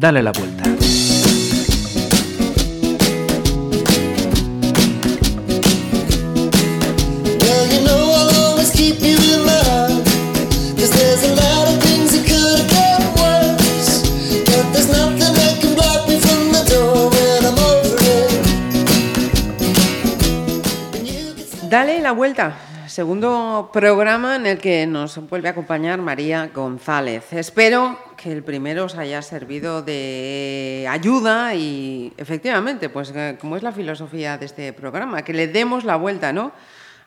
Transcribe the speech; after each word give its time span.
Dale 0.00 0.22
la 0.22 0.32
vuelta. 0.32 0.62
Dale 21.68 22.00
la 22.00 22.12
vuelta. 22.12 22.56
Segundo 22.86 23.68
programa 23.70 24.36
en 24.36 24.46
el 24.46 24.58
que 24.58 24.86
nos 24.86 25.28
vuelve 25.28 25.48
a 25.48 25.50
acompañar 25.50 26.00
María 26.00 26.50
González. 26.52 27.32
Espero 27.34 28.09
que 28.20 28.30
el 28.30 28.42
primero 28.42 28.84
os 28.84 28.96
haya 28.96 29.22
servido 29.22 29.80
de 29.80 30.86
ayuda 30.90 31.54
y 31.54 32.12
efectivamente, 32.18 32.90
pues 32.90 33.10
eh, 33.16 33.38
como 33.40 33.56
es 33.56 33.62
la 33.62 33.72
filosofía 33.72 34.36
de 34.36 34.44
este 34.44 34.74
programa, 34.74 35.22
que 35.22 35.32
le 35.32 35.48
demos 35.48 35.84
la 35.84 35.96
vuelta, 35.96 36.30
¿no? 36.30 36.52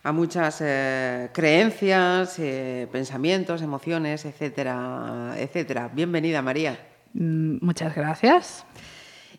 A 0.02 0.12
muchas 0.12 0.58
eh, 0.62 1.30
creencias, 1.31 2.39
eh, 2.39 2.88
pensamientos, 2.91 3.62
emociones, 3.62 4.26
etcétera, 4.26 5.36
etcétera. 5.38 5.91
Bienvenida, 5.94 6.41
María. 6.41 6.80
Mm, 7.14 7.58
muchas 7.61 7.94
gracias. 7.94 8.66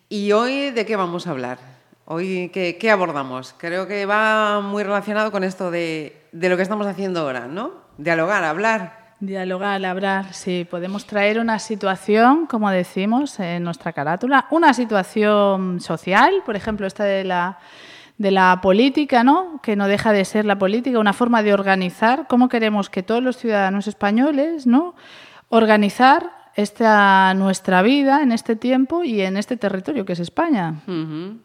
¿Y 0.07 0.31
hoy 0.31 0.71
de 0.71 0.85
qué 0.85 0.95
vamos 0.95 1.27
a 1.27 1.31
hablar? 1.31 1.59
Hoy, 2.05 2.51
¿qué, 2.53 2.89
abordamos? 2.89 3.53
Creo 3.57 3.85
que 3.85 4.05
va 4.05 4.61
muy 4.61 4.83
relacionado 4.83 5.29
con 5.29 5.43
esto 5.43 5.71
de, 5.71 6.21
lo 6.31 6.55
que 6.55 6.63
estamos 6.63 6.87
haciendo 6.87 7.19
ahora, 7.19 7.47
¿no? 7.47 7.73
Dialogar, 7.97 8.45
hablar. 8.45 9.04
Dialogar, 9.25 9.83
hablar, 9.85 10.33
sí. 10.33 10.67
Podemos 10.69 11.05
traer 11.05 11.39
una 11.39 11.57
situación, 11.57 12.45
como 12.45 12.69
decimos 12.69 13.39
en 13.39 13.63
nuestra 13.63 13.91
carátula, 13.91 14.45
una 14.51 14.73
situación 14.73 15.79
social, 15.79 16.43
por 16.45 16.55
ejemplo, 16.55 16.85
esta 16.85 17.05
de 17.05 17.23
la, 17.23 17.57
de 18.19 18.29
la 18.29 18.59
política, 18.61 19.23
¿no? 19.23 19.59
Que 19.63 19.75
no 19.75 19.87
deja 19.87 20.11
de 20.11 20.25
ser 20.25 20.45
la 20.45 20.59
política, 20.59 20.99
una 20.99 21.13
forma 21.13 21.41
de 21.41 21.53
organizar 21.53 22.27
cómo 22.27 22.49
queremos 22.49 22.91
que 22.91 23.01
todos 23.01 23.23
los 23.23 23.37
ciudadanos 23.37 23.87
españoles, 23.87 24.67
¿no? 24.67 24.95
Organizar 25.49 26.31
esta 26.53 27.33
nuestra 27.33 27.81
vida 27.81 28.21
en 28.21 28.31
este 28.31 28.55
tiempo 28.55 29.03
y 29.03 29.21
en 29.21 29.37
este 29.37 29.57
territorio 29.57 30.05
que 30.05 30.13
es 30.13 30.19
España, 30.19 30.81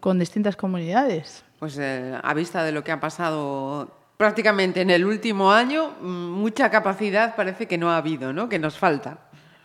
con 0.01 0.19
distintas 0.19 0.57
comunidades. 0.57 1.45
Pues 1.59 1.79
eh, 1.79 2.19
a 2.23 2.35
vista 2.35 2.63
de 2.63 2.73
lo 2.73 2.85
que 2.85 2.93
ha 2.93 3.01
pasado 3.01 4.00
prácticamente 4.21 4.83
en 4.83 4.91
el 4.91 5.07
último 5.07 5.51
año, 5.51 5.95
mm, 5.99 6.33
mucha 6.33 6.71
capacidad 6.71 7.35
parece 7.35 7.65
que 7.67 7.79
no 7.79 7.91
ha 7.91 7.97
habido, 7.97 8.35
¿no? 8.35 8.51
Que 8.51 8.59
nos 8.59 8.77
falta. 8.77 9.17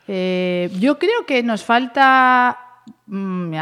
Eh, 0.08 0.72
yo 0.80 0.98
creo 0.98 1.26
que 1.26 1.44
nos 1.44 1.66
falta 1.66 2.58
mm, 3.08 3.54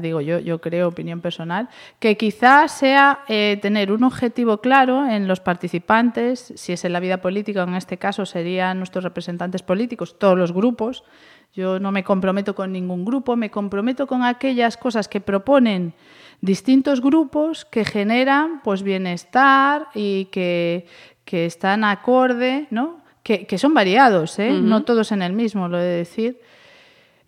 digo 0.00 0.20
yo, 0.20 0.40
yo 0.40 0.60
creo, 0.60 0.88
opinión 0.88 1.20
personal, 1.20 1.68
que 2.00 2.16
quizás 2.16 2.72
sea 2.72 3.20
eh, 3.28 3.60
tener 3.62 3.92
un 3.92 4.02
objetivo 4.02 4.60
claro 4.60 5.06
en 5.06 5.28
los 5.28 5.38
participantes, 5.38 6.52
si 6.56 6.72
es 6.72 6.84
en 6.84 6.94
la 6.94 6.98
vida 6.98 7.18
política, 7.20 7.62
en 7.62 7.76
este 7.76 7.96
caso 7.96 8.26
serían 8.26 8.78
nuestros 8.78 9.04
representantes 9.04 9.62
políticos, 9.62 10.18
todos 10.18 10.36
los 10.36 10.52
grupos, 10.52 11.04
yo 11.52 11.80
no 11.80 11.92
me 11.92 12.04
comprometo 12.04 12.54
con 12.54 12.72
ningún 12.72 13.04
grupo, 13.04 13.36
me 13.36 13.50
comprometo 13.50 14.06
con 14.06 14.22
aquellas 14.22 14.76
cosas 14.76 15.08
que 15.08 15.20
proponen 15.20 15.94
distintos 16.40 17.00
grupos 17.00 17.64
que 17.64 17.84
generan 17.84 18.60
pues 18.62 18.82
bienestar 18.82 19.88
y 19.94 20.26
que, 20.26 20.86
están 21.30 21.84
acorde, 21.84 22.66
¿no? 22.70 23.00
Que, 23.22 23.58
son 23.58 23.72
variados, 23.72 24.38
¿eh? 24.40 24.50
no 24.50 24.82
todos 24.82 25.12
en 25.12 25.22
el 25.22 25.32
mismo, 25.32 25.68
lo 25.68 25.78
he 25.78 25.84
de 25.84 25.96
decir, 25.98 26.40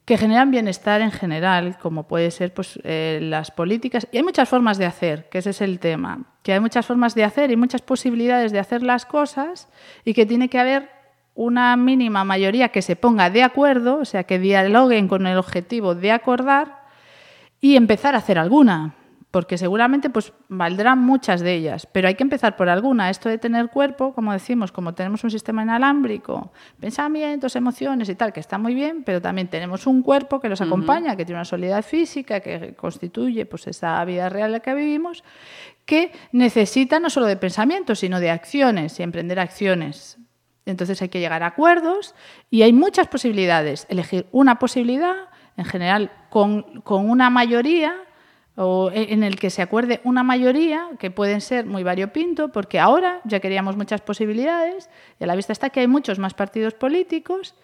que 0.05 0.19
generan 0.19 0.51
bienestar 0.51 1.01
en 1.01 1.13
general, 1.13 1.79
como 1.79 2.09
puede 2.09 2.33
ser 2.33 2.53
pues, 2.53 2.81
eh, 2.83 3.21
las 3.23 3.53
políticas. 3.53 4.09
Y 4.11 4.17
hay 4.17 4.25
muchas 4.25 4.49
formas 4.49 4.79
de 4.79 4.87
hacer, 4.87 5.29
que 5.29 5.39
ese 5.39 5.51
es 5.51 5.61
el 5.61 5.79
tema, 5.79 6.25
que 6.43 6.53
hay 6.53 6.59
muchas 6.59 6.85
formas 6.85 7.15
de 7.15 7.23
hacer 7.23 7.53
y 7.53 7.57
muchas 7.57 7.83
posibilidades 7.83 8.51
de 8.51 8.59
hacer 8.59 8.83
las 8.83 9.07
cosas 9.07 9.69
y 10.05 10.15
que 10.15 10.27
tiene 10.27 10.49
que 10.49 10.59
haber 10.59 11.02
una 11.35 11.77
mínima 11.77 12.25
mayoría 12.25 12.69
que 12.69 12.83
se 12.83 12.97
ponga 12.97 13.31
de 13.31 13.43
acuerdo, 13.43 13.99
o 13.99 14.05
sea, 14.05 14.25
que 14.25 14.39
dialoguen 14.39 15.09
con 15.09 15.27
el 15.27 15.39
objetivo 15.39 15.95
de 15.95 16.13
acordar 16.13 16.83
y 17.61 17.77
empezar 17.77 18.15
a 18.15 18.19
hacer 18.19 18.39
alguna, 18.39 18.95
porque 19.31 19.57
seguramente 19.57 20.11
pues 20.11 20.35
valdrán 20.49 20.99
muchas 20.99 21.41
de 21.41 21.55
ellas, 21.55 21.89
pero 21.91 22.07
hay 22.07 22.17
que 22.17 22.23
empezar 22.23 22.55
por 22.55 22.69
alguna. 22.69 23.09
Esto 23.09 23.31
de 23.31 23.39
tener 23.39 23.69
cuerpo, 23.71 24.13
como 24.13 24.31
decimos, 24.33 24.73
como 24.73 24.93
tenemos 24.93 25.25
un 25.25 25.31
sistema 25.31 25.63
inalámbrico, 25.63 26.53
pensamientos, 26.79 27.57
emociones 27.57 28.11
y 28.11 28.15
tal, 28.15 28.35
que 28.35 28.41
está 28.41 28.59
muy 28.59 28.75
bien, 28.75 29.05
pero 29.05 29.23
también 29.23 29.49
tenemos 29.49 29.87
un 29.87 30.03
cuerpo 30.03 30.39
que 30.39 30.51
los 30.51 30.61
acompaña, 30.61 31.17
que 31.17 31.25
tiene 31.25 31.39
una 31.39 31.47
solidez 31.47 31.87
física, 31.87 32.41
que 32.41 32.75
constituye 32.75 33.47
pues 33.47 33.67
esa 33.69 34.05
vida 34.05 34.29
real 34.29 34.49
en 34.49 34.53
la 34.53 34.61
que 34.61 34.75
vivimos, 34.75 35.25
que 35.87 36.13
necesita 36.33 37.01
no 37.01 37.09
solo 37.09 37.25
de 37.25 37.37
pensamientos, 37.37 38.01
sino 38.01 38.21
de 38.21 38.31
acciones 38.31 39.01
y 39.01 39.03
emprender 39.03 39.41
acciones 39.41 40.19
entonces 40.67 41.01
hay 41.03 41.09
que 41.09 41.21
llegar 41.21 41.43
a 41.43 41.47
acuerdos 41.47 42.15
y 42.51 42.63
hay 42.63 42.73
muchas 42.73 43.09
posibilidades. 43.09 43.87
Elegir 43.89 44.27
una 44.33 44.59
posibilidad, 44.59 45.29
en 45.57 45.65
general, 45.65 46.13
con, 46.31 46.83
una 46.87 47.31
mayoría 47.31 47.95
o 48.55 48.91
e, 48.93 49.13
en 49.13 49.23
el 49.23 49.37
que 49.37 49.51
se 49.51 49.63
acuerde 49.63 50.01
una 50.05 50.23
mayoría, 50.23 50.91
que 50.99 51.11
pueden 51.11 51.41
ser 51.41 51.67
muy 51.67 51.83
variopinto, 51.83 52.51
porque 52.51 52.79
ahora 52.79 53.21
ya 53.25 53.41
queríamos 53.41 53.77
muchas 53.77 54.01
posibilidades 54.03 54.89
y 55.19 55.25
a 55.25 55.27
la 55.27 55.35
vista 55.35 55.53
está 55.53 55.71
que 55.71 55.81
hay 55.81 55.89
muchos 55.89 56.19
más 56.19 56.35
partidos 56.35 56.75
políticos 56.75 57.55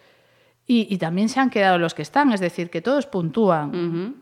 y, 0.71 0.97
también 0.99 1.29
se 1.29 1.39
han 1.39 1.49
quedado 1.49 1.79
los 1.79 1.95
que 1.95 2.03
están, 2.03 2.31
es 2.31 2.39
decir, 2.39 2.69
que 2.69 2.79
todos 2.79 3.07
puntúan. 3.07 4.21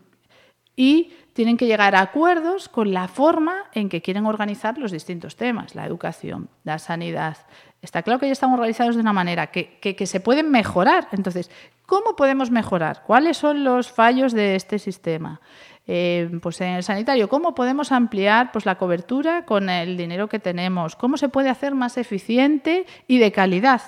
Y 0.74 1.12
tienen 1.34 1.58
que 1.58 1.66
llegar 1.66 1.94
a 1.94 2.00
acuerdos 2.00 2.70
con 2.70 2.94
la 2.94 3.06
forma 3.06 3.64
en 3.72 3.90
que 3.90 4.00
quieren 4.00 4.24
organizar 4.24 4.78
los 4.78 4.90
distintos 4.90 5.36
temas, 5.36 5.74
la 5.74 5.84
educación, 5.84 6.48
la 6.64 6.78
sanidad, 6.78 7.36
Está 7.80 8.02
claro 8.02 8.18
que 8.18 8.26
ya 8.26 8.32
estamos 8.32 8.58
organizados 8.58 8.96
de 8.96 9.00
una 9.00 9.12
manera 9.12 9.48
que, 9.48 10.06
se 10.06 10.20
pueden 10.20 10.50
mejorar. 10.50 11.08
Entonces, 11.12 11.50
¿cómo 11.86 12.16
podemos 12.16 12.50
mejorar? 12.50 13.02
¿Cuáles 13.06 13.36
son 13.36 13.62
los 13.62 13.92
fallos 13.92 14.32
de 14.32 14.56
este 14.56 14.78
sistema? 14.80 15.40
Eh, 15.86 16.28
pues 16.42 16.60
en 16.60 16.74
el 16.74 16.82
sanitario, 16.82 17.28
¿cómo 17.28 17.54
podemos 17.54 17.92
ampliar 17.92 18.50
pues, 18.52 18.66
la 18.66 18.76
cobertura 18.76 19.44
con 19.44 19.70
el 19.70 19.96
dinero 19.96 20.28
que 20.28 20.40
tenemos? 20.40 20.96
¿Cómo 20.96 21.16
se 21.16 21.28
puede 21.28 21.50
hacer 21.50 21.74
más 21.74 21.96
eficiente 21.96 22.84
y 23.06 23.18
de 23.18 23.32
calidad? 23.32 23.82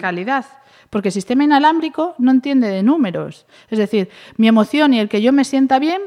Calidad. 0.00 0.46
Porque 0.88 1.08
el 1.08 1.12
sistema 1.12 1.44
inalámbrico 1.44 2.14
no 2.16 2.30
entiende 2.30 2.68
de 2.68 2.82
números. 2.82 3.46
Es 3.68 3.78
decir, 3.78 4.08
mi 4.38 4.48
emoción 4.48 4.94
y 4.94 5.00
el 5.00 5.10
que 5.10 5.20
yo 5.20 5.30
me 5.34 5.44
sienta 5.44 5.78
bien 5.78 6.00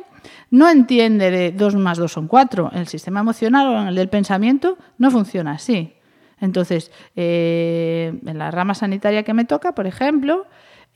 no 0.49 0.67
entiende 0.67 1.29
de 1.29 1.51
2 1.51 1.75
más 1.75 1.99
2 1.99 2.11
son 2.11 2.27
4. 2.27 2.71
El 2.73 2.87
sistema 2.87 3.19
emocional 3.19 3.67
o 3.67 3.87
el 3.87 3.95
del 3.95 4.09
pensamiento 4.09 4.79
no 4.97 5.11
funciona 5.11 5.51
así. 5.51 5.93
Entonces, 6.41 6.91
eh, 7.15 8.19
en 8.25 8.37
la 8.37 8.51
rama 8.51 8.73
sanitaria 8.73 9.23
que 9.23 9.33
me 9.33 9.45
toca, 9.45 9.73
por 9.73 9.87
ejemplo, 9.87 10.47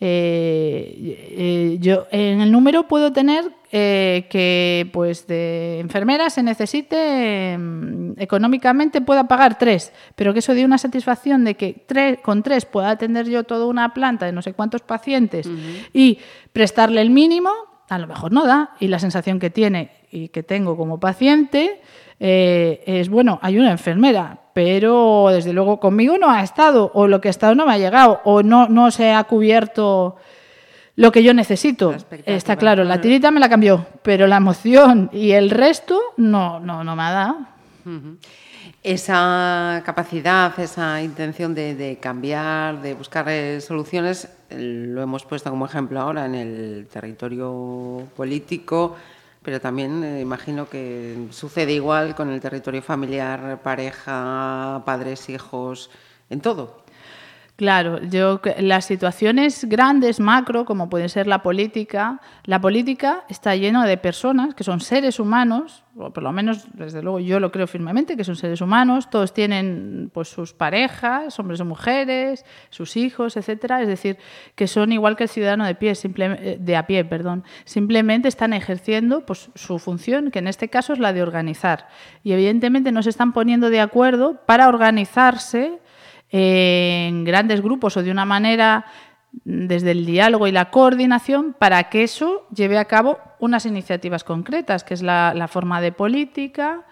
eh, 0.01 0.94
eh, 0.97 1.78
yo 1.79 2.07
en 2.11 2.41
el 2.41 2.51
número 2.51 2.88
puedo 2.88 3.13
tener 3.13 3.45
que 3.72 4.89
pues 4.94 5.28
de 5.28 5.81
enfermeras 5.81 6.33
se 6.33 6.44
necesite 6.44 7.57
mm, 7.57 8.13
económicamente 8.17 9.01
pueda 9.01 9.28
pagar 9.28 9.57
tres, 9.57 9.91
pero 10.16 10.31
que 10.31 10.39
eso 10.39 10.53
dé 10.53 10.63
una 10.63 10.78
satisfacción 10.78 11.44
de 11.44 11.56
que 11.56 11.85
con 12.23 12.41
tres 12.41 12.66
pueda 12.66 12.91
atender 12.91 13.27
yo 13.27 13.44
toda 13.44 13.66
una 13.66 13.94
planta 13.94 14.25
de 14.25 14.31
no 14.31 14.41
sé 14.41 14.53
cuántos 14.53 14.81
pacientes 14.81 15.50
y 15.91 16.19
prestarle 16.53 17.01
el 17.01 17.09
mínimo, 17.09 17.50
a 17.89 18.00
lo 18.00 18.07
mejor 18.07 18.31
no 18.31 18.45
da. 18.45 18.72
Y 18.79 18.88
la 18.88 19.00
sensación 19.00 19.39
que 19.39 19.50
tiene 19.50 19.91
y 20.09 20.29
que 20.29 20.41
tengo 20.41 20.77
como 20.77 20.97
paciente 21.01 21.81
es, 22.19 23.09
bueno, 23.09 23.39
hay 23.41 23.57
una 23.57 23.71
enfermera, 23.71 24.37
pero 24.53 25.27
desde 25.31 25.53
luego 25.53 25.79
conmigo 25.79 26.17
no 26.17 26.29
ha 26.29 26.41
estado, 26.41 26.91
o 26.93 27.07
lo 27.07 27.19
que 27.19 27.27
ha 27.27 27.31
estado 27.31 27.56
no 27.56 27.65
me 27.65 27.73
ha 27.73 27.77
llegado, 27.77 28.21
o 28.23 28.41
no, 28.41 28.67
no 28.69 28.89
se 28.91 29.12
ha 29.12 29.23
cubierto 29.25 30.15
lo 30.95 31.12
que 31.12 31.23
yo 31.23 31.33
necesito. 31.33 31.94
Está 32.25 32.56
claro, 32.56 32.83
la 32.83 33.01
tirita 33.01 33.31
me 33.31 33.39
la 33.39 33.50
cambió, 33.50 33.85
pero 34.01 34.27
la 34.27 34.38
emoción 34.38 35.09
y 35.12 35.31
el 35.31 35.50
resto 35.50 36.00
no, 36.17 36.59
no, 36.59 36.83
no 36.83 36.95
me 36.95 37.03
ha 37.03 37.12
dado. 37.12 37.38
Esa 38.81 39.81
capacidad, 39.83 40.57
esa 40.59 41.01
intención 41.01 41.53
de, 41.56 41.75
de 41.75 41.97
cambiar, 41.97 42.81
de 42.81 42.94
buscar 42.94 43.27
eh, 43.27 43.59
soluciones, 43.59 44.29
lo 44.51 45.01
hemos 45.01 45.25
puesto 45.25 45.50
como 45.50 45.65
ejemplo 45.65 46.00
ahora 46.00 46.25
en 46.25 46.35
el 46.35 46.88
territorio 46.91 48.03
político, 48.15 48.95
pero 49.45 49.62
también 49.62 50.03
eh, 50.03 50.21
imagino 50.21 50.68
que 50.68 51.27
sucede 51.30 51.74
igual 51.74 52.15
con 52.15 52.30
el 52.31 52.42
territorio 52.42 52.81
familiar, 52.81 53.62
pareja, 53.62 54.81
padres, 54.86 55.30
hijos, 55.30 55.92
en 56.31 56.42
todo. 56.42 56.84
Claro, 57.56 58.04
yo 58.04 58.42
las 58.60 58.84
situaciones 58.84 59.63
grandes, 59.63 60.19
macro, 60.19 60.66
como 60.66 60.90
puede 60.90 61.07
ser 61.07 61.25
la 61.25 61.42
política, 61.42 62.19
la 62.44 62.60
política 62.60 63.24
está 63.30 63.56
llena 63.56 63.86
de 63.86 63.96
personas 63.96 64.54
que 64.56 64.66
son 64.66 64.81
seres 64.81 65.22
humanos, 65.22 65.86
o 65.96 66.12
por 66.12 66.22
lo 66.22 66.34
menos, 66.34 66.68
desde 66.74 67.02
luego, 67.02 67.22
yo 67.22 67.40
lo 67.40 67.54
creo 67.54 67.66
firmemente, 67.66 68.18
que 68.18 68.25
son 68.25 68.36
seres 68.36 68.60
humanos, 68.60 69.10
todos 69.10 69.34
tienen 69.34 70.12
pues 70.13 70.28
sus 70.28 70.52
parejas, 70.52 71.40
hombres 71.40 71.62
o 71.62 71.66
mujeres, 71.66 72.44
sus 72.72 72.98
hijos, 72.98 73.38
etcétera, 73.38 73.81
es 73.81 73.88
decir, 73.88 74.18
que 74.56 74.68
son 74.68 74.92
igual 74.92 75.16
que 75.16 75.24
el 75.24 75.30
ciudadano 75.30 75.66
de 75.66 75.75
pie, 75.75 75.94
eh, 75.94 76.57
de 76.60 76.75
a 76.75 76.88
pie, 76.88 77.06
perdón, 77.06 77.46
simplemente 77.63 78.28
están 78.28 78.52
ejerciendo 78.52 79.25
pues, 79.25 79.50
su 79.56 79.80
función, 79.80 80.30
que 80.30 80.40
en 80.40 80.50
este 80.50 80.68
caso 80.68 80.92
es 80.92 81.00
la 81.00 81.13
de 81.13 81.24
organizar. 81.24 81.88
Y 82.22 82.34
evidentemente 82.34 82.92
no 82.92 83.02
se 83.02 83.12
están 83.12 83.31
poniendo 83.31 83.69
de 83.69 83.80
acuerdo 83.80 84.42
para 84.46 84.68
organizarse 84.68 85.80
en 86.37 87.23
grandes 87.23 87.61
grupos 87.61 87.95
o 87.95 88.03
de 88.03 88.11
una 88.11 88.25
manera 88.25 88.85
desde 89.45 89.91
el 89.91 90.05
diálogo 90.05 90.47
y 90.47 90.51
la 90.51 90.69
coordinación 90.69 91.55
para 91.57 91.85
que 91.85 92.03
eso 92.03 92.45
lleve 92.53 92.77
a 92.77 92.85
cabo 92.85 93.19
unas 93.39 93.65
iniciativas 93.65 94.25
concretas, 94.25 94.83
que 94.83 94.93
es 94.93 95.01
la, 95.01 95.47
forma 95.49 95.79
de 95.79 95.93
política 95.93 96.83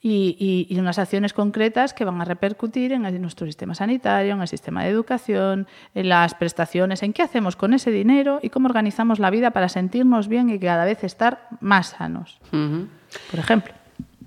y, 0.00 0.68
unas 0.78 1.00
acciones 1.00 1.32
concretas 1.32 1.94
que 1.94 2.04
van 2.04 2.20
a 2.20 2.24
repercutir 2.24 2.92
en, 2.92 3.02
nuestro 3.20 3.44
sistema 3.46 3.74
sanitario, 3.74 4.34
en 4.34 4.40
el 4.40 4.46
sistema 4.46 4.84
de 4.84 4.90
educación, 4.90 5.66
en 5.96 6.08
las 6.08 6.34
prestaciones, 6.34 7.02
en 7.02 7.12
qué 7.12 7.22
hacemos 7.22 7.56
con 7.56 7.74
ese 7.74 7.90
dinero 7.90 8.38
y 8.40 8.50
cómo 8.50 8.68
organizamos 8.68 9.18
la 9.18 9.30
vida 9.30 9.50
para 9.50 9.68
sentirnos 9.68 10.28
bien 10.28 10.48
y 10.48 10.60
cada 10.60 10.84
vez 10.84 11.02
estar 11.02 11.48
más 11.60 11.88
sanos, 11.88 12.38
por 12.52 13.40
ejemplo. 13.40 13.74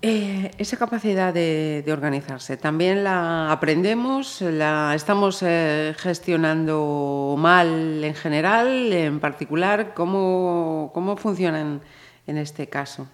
Eh, 0.02 0.50
esa 0.56 0.78
capacidad 0.78 1.34
de, 1.34 1.84
organizarse, 1.92 2.56
¿también 2.56 3.04
la 3.04 3.52
aprendemos? 3.52 4.40
¿La 4.40 4.94
estamos 4.94 5.42
eh, 5.42 5.94
gestionando 5.98 7.34
mal 7.36 8.02
en 8.02 8.14
general? 8.14 8.92
En 8.94 9.20
particular, 9.20 9.92
¿cómo, 9.92 10.90
cómo 10.94 11.18
funcionan 11.18 11.82
en 12.26 12.38
este 12.38 12.66
caso? 12.66 13.08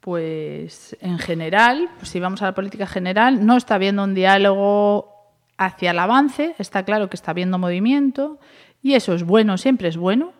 Pues 0.00 0.96
en 1.02 1.18
general, 1.18 1.90
pues 1.98 2.08
si 2.08 2.20
vamos 2.20 2.40
a 2.40 2.46
la 2.46 2.54
política 2.54 2.86
general, 2.86 3.44
no 3.44 3.58
está 3.58 3.74
habiendo 3.74 4.02
un 4.02 4.14
diálogo 4.14 5.12
hacia 5.58 5.90
el 5.90 5.98
avance, 5.98 6.54
está 6.58 6.84
claro 6.84 7.10
que 7.10 7.16
está 7.16 7.32
habiendo 7.32 7.58
movimiento 7.58 8.38
y 8.82 8.94
eso 8.94 9.12
es 9.12 9.24
bueno, 9.24 9.58
siempre 9.58 9.88
es 9.88 9.98
bueno, 9.98 10.32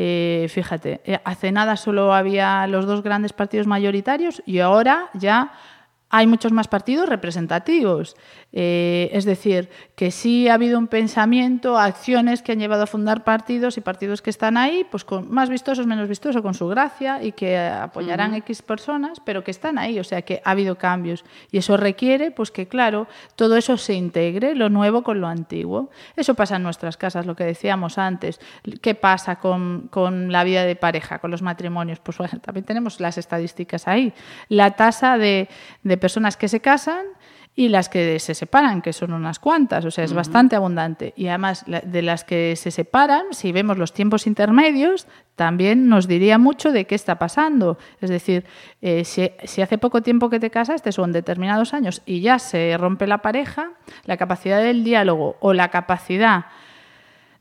eh, 0.00 0.46
fíjate, 0.48 1.00
eh, 1.04 1.18
hace 1.24 1.50
nada 1.50 1.76
solo 1.76 2.14
había 2.14 2.64
los 2.68 2.86
dos 2.86 3.02
grandes 3.02 3.32
partidos 3.32 3.66
mayoritarios 3.66 4.44
y 4.46 4.60
ahora 4.60 5.10
ya 5.12 5.50
hay 6.08 6.28
muchos 6.28 6.52
más 6.52 6.68
partidos 6.68 7.08
representativos. 7.08 8.14
Eh, 8.50 9.10
es 9.12 9.26
decir, 9.26 9.68
que 9.94 10.10
sí 10.10 10.48
ha 10.48 10.54
habido 10.54 10.78
un 10.78 10.86
pensamiento, 10.86 11.78
acciones 11.78 12.40
que 12.40 12.52
han 12.52 12.58
llevado 12.58 12.84
a 12.84 12.86
fundar 12.86 13.22
partidos 13.22 13.76
y 13.76 13.82
partidos 13.82 14.22
que 14.22 14.30
están 14.30 14.56
ahí, 14.56 14.86
pues 14.90 15.04
con 15.04 15.30
más 15.30 15.50
vistosos, 15.50 15.86
menos 15.86 16.08
vistosos, 16.08 16.40
con 16.40 16.54
su 16.54 16.66
gracia 16.66 17.22
y 17.22 17.32
que 17.32 17.58
apoyarán 17.58 18.34
X 18.34 18.62
personas, 18.62 19.20
pero 19.22 19.44
que 19.44 19.50
están 19.50 19.76
ahí, 19.76 19.98
o 19.98 20.04
sea 20.04 20.22
que 20.22 20.40
ha 20.44 20.52
habido 20.52 20.78
cambios. 20.78 21.26
Y 21.50 21.58
eso 21.58 21.76
requiere, 21.76 22.30
pues 22.30 22.50
que 22.50 22.68
claro, 22.68 23.06
todo 23.36 23.56
eso 23.56 23.76
se 23.76 23.92
integre, 23.92 24.54
lo 24.54 24.70
nuevo 24.70 25.02
con 25.02 25.20
lo 25.20 25.26
antiguo. 25.26 25.90
Eso 26.16 26.34
pasa 26.34 26.56
en 26.56 26.62
nuestras 26.62 26.96
casas, 26.96 27.26
lo 27.26 27.36
que 27.36 27.44
decíamos 27.44 27.98
antes. 27.98 28.40
¿Qué 28.80 28.94
pasa 28.94 29.36
con, 29.36 29.88
con 29.90 30.32
la 30.32 30.42
vida 30.44 30.64
de 30.64 30.74
pareja, 30.74 31.18
con 31.18 31.30
los 31.30 31.42
matrimonios? 31.42 31.98
Pues 31.98 32.16
bueno, 32.16 32.40
también 32.40 32.64
tenemos 32.64 32.98
las 32.98 33.18
estadísticas 33.18 33.86
ahí. 33.88 34.14
La 34.48 34.70
tasa 34.70 35.18
de, 35.18 35.48
de 35.82 35.96
personas 35.98 36.38
que 36.38 36.48
se 36.48 36.60
casan 36.60 37.04
y 37.58 37.70
las 37.70 37.88
que 37.88 38.20
se 38.20 38.36
separan, 38.36 38.82
que 38.82 38.92
son 38.92 39.12
unas 39.12 39.40
cuantas, 39.40 39.84
o 39.84 39.90
sea, 39.90 40.04
es 40.04 40.12
bastante 40.12 40.54
abundante. 40.54 41.12
Y 41.16 41.26
además, 41.26 41.64
de 41.66 42.02
las 42.02 42.22
que 42.22 42.54
se 42.54 42.70
separan, 42.70 43.24
si 43.32 43.50
vemos 43.50 43.76
los 43.78 43.92
tiempos 43.92 44.28
intermedios, 44.28 45.08
también 45.34 45.88
nos 45.88 46.06
diría 46.06 46.38
mucho 46.38 46.70
de 46.70 46.84
qué 46.84 46.94
está 46.94 47.18
pasando. 47.18 47.76
Es 48.00 48.10
decir, 48.10 48.44
eh, 48.80 49.04
si, 49.04 49.32
si, 49.42 49.60
hace 49.60 49.76
poco 49.76 50.02
tiempo 50.02 50.30
que 50.30 50.38
te 50.38 50.50
casaste, 50.50 50.92
son 50.92 51.10
determinados 51.10 51.74
años, 51.74 52.00
y 52.06 52.20
ya 52.20 52.38
se 52.38 52.76
rompe 52.78 53.08
la 53.08 53.22
pareja, 53.22 53.72
la 54.04 54.16
capacidad 54.16 54.62
del 54.62 54.84
diálogo 54.84 55.36
o 55.40 55.52
la 55.52 55.68
capacidad 55.72 56.44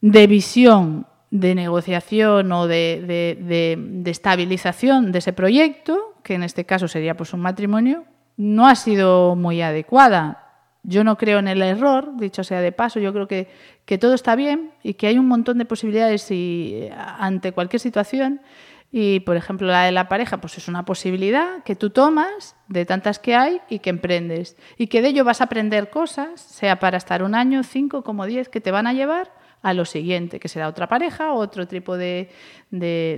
de 0.02 0.26
visión 0.26 1.06
de 1.30 1.54
negociación 1.54 2.52
o 2.54 2.66
de, 2.66 3.38
de, 3.40 3.78
de, 3.78 4.10
estabilización 4.10 5.12
de 5.12 5.20
ese 5.20 5.34
proyecto, 5.34 6.16
que 6.24 6.34
en 6.34 6.42
este 6.42 6.66
caso 6.66 6.88
sería 6.88 7.16
pues 7.16 7.34
un 7.34 7.42
matrimonio, 7.42 8.06
no 8.38 8.68
ha 8.68 8.76
sido 8.76 9.36
muy 9.36 9.62
adecuada. 9.62 10.44
Yo 10.84 11.04
no 11.04 11.18
creo 11.18 11.40
en 11.40 11.50
el 11.50 11.62
error, 11.62 12.16
dicho 12.18 12.44
sea 12.44 12.62
de 12.62 12.72
paso, 12.72 13.00
yo 13.00 13.12
creo 13.12 13.28
que, 13.28 13.50
que 13.86 13.98
todo 13.98 14.14
está 14.14 14.36
bien 14.36 14.72
y 14.84 14.94
que 14.94 15.08
hay 15.08 15.18
un 15.18 15.28
montón 15.28 15.58
de 15.58 15.66
posibilidades 15.66 16.32
y, 16.32 16.88
ante 16.96 17.52
cualquier 17.52 17.82
situación. 17.82 18.42
Y, 18.90 19.20
por 19.22 19.36
ejemplo, 19.36 19.68
la 19.68 19.84
de 19.84 19.92
la 19.92 20.08
pareja, 20.08 20.40
pues 20.40 20.58
es 20.58 20.70
una 20.70 20.86
posibilidad 20.86 21.62
que 21.64 21.76
tú 21.76 21.90
tomas 21.90 22.56
de 22.70 22.86
tantas 22.86 23.20
que 23.20 23.36
hay 23.36 23.60
y 23.70 23.80
que 23.80 23.90
emprendes. 23.90 24.56
Y 24.78 24.88
que 24.88 25.02
de 25.02 25.10
ello 25.10 25.26
vas 25.26 25.42
a 25.42 25.46
aprender 25.46 25.90
cosas, 25.90 26.40
sea 26.40 26.80
para 26.80 26.98
estar 26.98 27.22
un 27.22 27.36
año, 27.36 27.64
cinco, 27.64 28.04
como 28.04 28.26
diez, 28.26 28.48
que 28.48 28.62
te 28.62 28.72
van 28.72 28.88
a 28.88 28.94
llevar 28.94 29.32
a 29.62 29.74
lo 29.74 29.86
siguiente, 29.86 30.40
que 30.40 30.48
será 30.48 30.68
otra 30.68 30.88
pareja, 30.88 31.34
otro 31.34 31.68
tipo 31.68 31.98
de, 31.98 32.30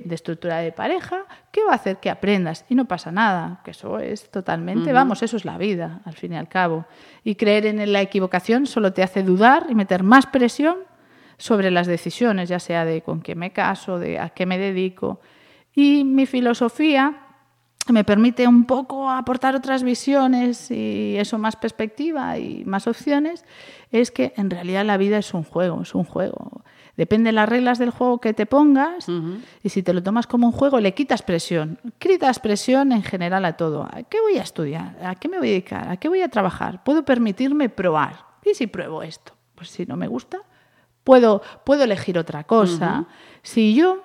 estructura 0.10 0.60
de 0.60 0.72
pareja, 0.72 1.26
que 1.52 1.64
va 1.64 1.74
a 1.74 1.76
hacer 1.76 1.98
que 1.98 2.10
aprendas 2.10 2.66
y 2.70 2.76
no 2.76 2.86
pasa 2.86 3.12
nada, 3.12 3.62
que 3.64 3.72
eso 3.72 4.00
es 4.00 4.30
totalmente, 4.32 4.94
vamos, 4.94 5.22
eso 5.22 5.38
es 5.38 5.46
la 5.46 5.58
vida, 5.58 6.02
al 6.06 6.14
fin 6.14 6.34
y 6.34 6.38
al 6.38 6.48
cabo. 6.48 6.86
Y 7.24 7.36
creer 7.36 7.66
en 7.66 7.92
la 7.92 8.02
equivocación 8.02 8.66
solo 8.66 8.94
te 8.94 9.04
hace 9.04 9.24
dudar 9.24 9.66
y 9.70 9.76
meter 9.76 10.04
más 10.04 10.26
presión 10.26 10.78
sobre 11.38 11.72
las 11.72 11.88
decisiones, 11.88 12.50
ya 12.50 12.60
sea 12.60 12.86
de 12.86 13.02
con 13.02 13.22
qué 13.22 13.36
me 13.36 13.52
caso, 13.52 14.00
de 14.00 14.20
a 14.20 14.30
qué 14.30 14.46
me 14.46 14.58
dedico. 14.58 15.22
Y 15.74 16.04
mi 16.04 16.26
filosofía 16.26 17.29
me 17.94 18.04
permite 18.04 18.48
un 18.48 18.66
poco 18.66 19.10
aportar 19.10 19.56
otras 19.56 19.84
visiones 19.84 20.72
y 20.72 21.16
eso 21.18 21.38
más 21.38 21.56
perspectiva 21.56 22.38
y 22.38 22.64
más 22.66 22.88
opciones, 22.88 23.46
es 23.92 24.12
que 24.12 24.34
en 24.38 24.50
realidad 24.50 24.86
la 24.86 24.98
vida 24.98 25.18
es 25.18 25.34
un 25.34 25.44
juego, 25.44 25.82
es 25.82 25.96
un 25.96 26.04
juego. 26.04 26.64
Depende 26.98 27.30
de 27.30 27.32
las 27.34 27.48
reglas 27.48 27.80
del 27.80 27.92
juego 27.92 28.20
que 28.20 28.34
te 28.34 28.46
pongas 28.46 29.08
y 29.64 29.70
si 29.70 29.84
te 29.84 29.94
lo 29.94 30.04
tomas 30.04 30.28
como 30.28 30.48
un 30.48 30.52
juego 30.52 30.82
le 30.82 30.94
quitas 30.94 31.22
presión. 31.22 31.80
Quitas 31.98 32.40
presión 32.40 32.92
en 32.92 33.04
general 33.04 33.46
a 33.46 33.54
todo. 33.54 33.84
¿A 33.84 34.04
qué 34.04 34.20
voy 34.20 34.38
a 34.38 34.42
estudiar? 34.42 34.98
¿A 35.02 35.16
qué 35.16 35.30
me 35.30 35.38
voy 35.38 35.48
a 35.48 35.52
dedicar? 35.52 35.88
¿A 35.88 35.98
qué 35.98 36.10
voy 36.10 36.22
a 36.22 36.28
trabajar? 36.28 36.84
¿Puedo 36.84 37.06
permitirme 37.06 37.70
probar? 37.70 38.26
¿Y 38.44 38.54
si 38.54 38.68
pruebo 38.68 39.02
esto? 39.02 39.34
Pues 39.56 39.70
si 39.70 39.86
no 39.86 39.96
me 39.96 40.08
gusta, 40.08 40.40
puedo, 41.06 41.42
puedo 41.64 41.86
elegir 41.86 42.18
otra 42.20 42.44
cosa. 42.44 43.06
Si 43.44 43.74
yo 43.76 44.04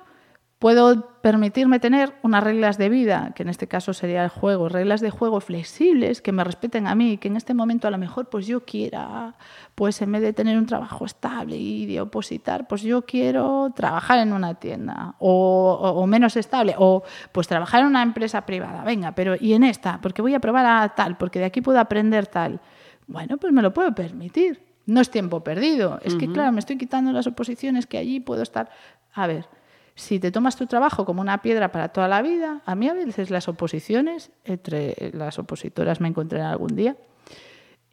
Puedo 0.58 1.20
permitirme 1.20 1.78
tener 1.78 2.14
unas 2.22 2.42
reglas 2.42 2.78
de 2.78 2.88
vida, 2.88 3.32
que 3.34 3.42
en 3.42 3.48
este 3.48 3.66
caso 3.66 3.92
sería 3.92 4.24
el 4.24 4.30
juego, 4.30 4.68
reglas 4.68 5.00
de 5.00 5.10
juego 5.10 5.40
flexibles 5.40 6.22
que 6.22 6.32
me 6.32 6.44
respeten 6.44 6.86
a 6.86 6.94
mí, 6.94 7.18
que 7.18 7.28
en 7.28 7.36
este 7.36 7.54
momento 7.54 7.86
a 7.88 7.90
lo 7.90 7.98
mejor 7.98 8.30
pues 8.30 8.46
yo 8.46 8.64
quiera, 8.64 9.34
pues 9.74 10.00
en 10.00 10.12
vez 10.12 10.22
de 10.22 10.32
tener 10.32 10.56
un 10.56 10.64
trabajo 10.64 11.04
estable 11.04 11.56
y 11.56 11.86
de 11.86 12.00
opositar, 12.00 12.66
pues 12.66 12.82
yo 12.82 13.02
quiero 13.02 13.72
trabajar 13.74 14.20
en 14.20 14.32
una 14.32 14.54
tienda 14.54 15.16
o, 15.18 16.06
menos 16.06 16.36
estable, 16.36 16.74
o 16.78 17.02
pues 17.32 17.46
trabajar 17.46 17.80
en 17.82 17.88
una 17.88 18.02
empresa 18.02 18.46
privada, 18.46 18.84
venga, 18.84 19.12
pero 19.12 19.34
y 19.38 19.52
en 19.54 19.64
esta, 19.64 20.00
porque 20.00 20.22
voy 20.22 20.34
a 20.34 20.40
probar 20.40 20.64
a 20.64 20.88
tal, 20.94 21.18
porque 21.18 21.40
de 21.40 21.46
aquí 21.46 21.60
puedo 21.60 21.80
aprender 21.80 22.26
tal. 22.26 22.60
Bueno, 23.06 23.36
pues 23.36 23.52
me 23.52 23.60
lo 23.60 23.74
puedo 23.74 23.94
permitir. 23.94 24.62
No 24.86 25.00
es 25.00 25.10
tiempo 25.10 25.42
perdido. 25.42 25.98
Es 26.02 26.14
que, 26.14 26.30
claro, 26.30 26.52
me 26.52 26.60
estoy 26.60 26.76
quitando 26.76 27.12
las 27.12 27.26
oposiciones 27.26 27.86
que 27.86 27.96
allí 27.96 28.20
puedo 28.20 28.42
estar. 28.42 28.68
A 29.14 29.26
ver, 29.26 29.46
si 29.94 30.18
te 30.18 30.30
tomas 30.30 30.56
tu 30.56 30.66
trabajo 30.66 31.04
como 31.04 31.20
una 31.20 31.40
piedra 31.40 31.70
para 31.70 31.88
toda 31.88 32.08
la 32.08 32.22
vida, 32.22 32.62
a 32.66 32.74
mí 32.74 32.88
a 32.88 32.94
veces 32.94 33.30
las 33.30 33.48
oposiciones, 33.48 34.30
entre 34.44 35.12
las 35.14 35.38
opositoras 35.38 36.00
me 36.00 36.08
encontré 36.08 36.40
algún 36.42 36.74
día, 36.74 36.96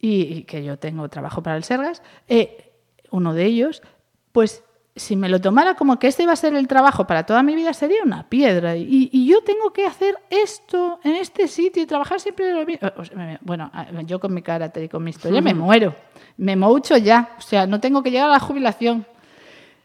y, 0.00 0.42
que 0.42 0.64
yo 0.64 0.78
tengo 0.78 1.08
trabajo 1.08 1.42
para 1.42 1.56
el 1.56 1.62
Sergas, 1.62 2.02
eh, 2.26 2.72
uno 3.10 3.34
de 3.34 3.44
ellos, 3.44 3.82
pues 4.32 4.64
si 4.94 5.16
me 5.16 5.28
lo 5.28 5.40
tomara 5.40 5.74
como 5.74 5.98
que 5.98 6.08
este 6.08 6.24
iba 6.24 6.32
a 6.32 6.36
ser 6.36 6.54
el 6.54 6.68
trabajo 6.68 7.06
para 7.06 7.24
toda 7.24 7.42
mi 7.42 7.54
vida, 7.54 7.72
sería 7.72 8.02
una 8.04 8.28
piedra. 8.28 8.76
Y, 8.76 9.26
yo 9.26 9.42
tengo 9.42 9.72
que 9.72 9.86
hacer 9.86 10.16
esto 10.28 11.00
en 11.02 11.14
este 11.14 11.48
sitio 11.48 11.82
y 11.82 11.86
trabajar 11.86 12.20
siempre 12.20 12.52
lo 12.52 12.66
mismo. 12.66 12.90
Bueno, 13.40 13.70
yo 14.04 14.20
con 14.20 14.34
mi 14.34 14.42
carácter 14.42 14.84
y 14.84 14.88
con 14.88 15.02
mi 15.02 15.10
historia 15.10 15.40
me 15.40 15.54
muero. 15.54 15.94
Me 16.36 16.56
mucho 16.56 16.96
ya. 16.96 17.34
O 17.38 17.40
sea, 17.40 17.66
no 17.66 17.80
tengo 17.80 18.02
que 18.02 18.10
llegar 18.10 18.28
a 18.28 18.32
la 18.32 18.40
jubilación. 18.40 19.06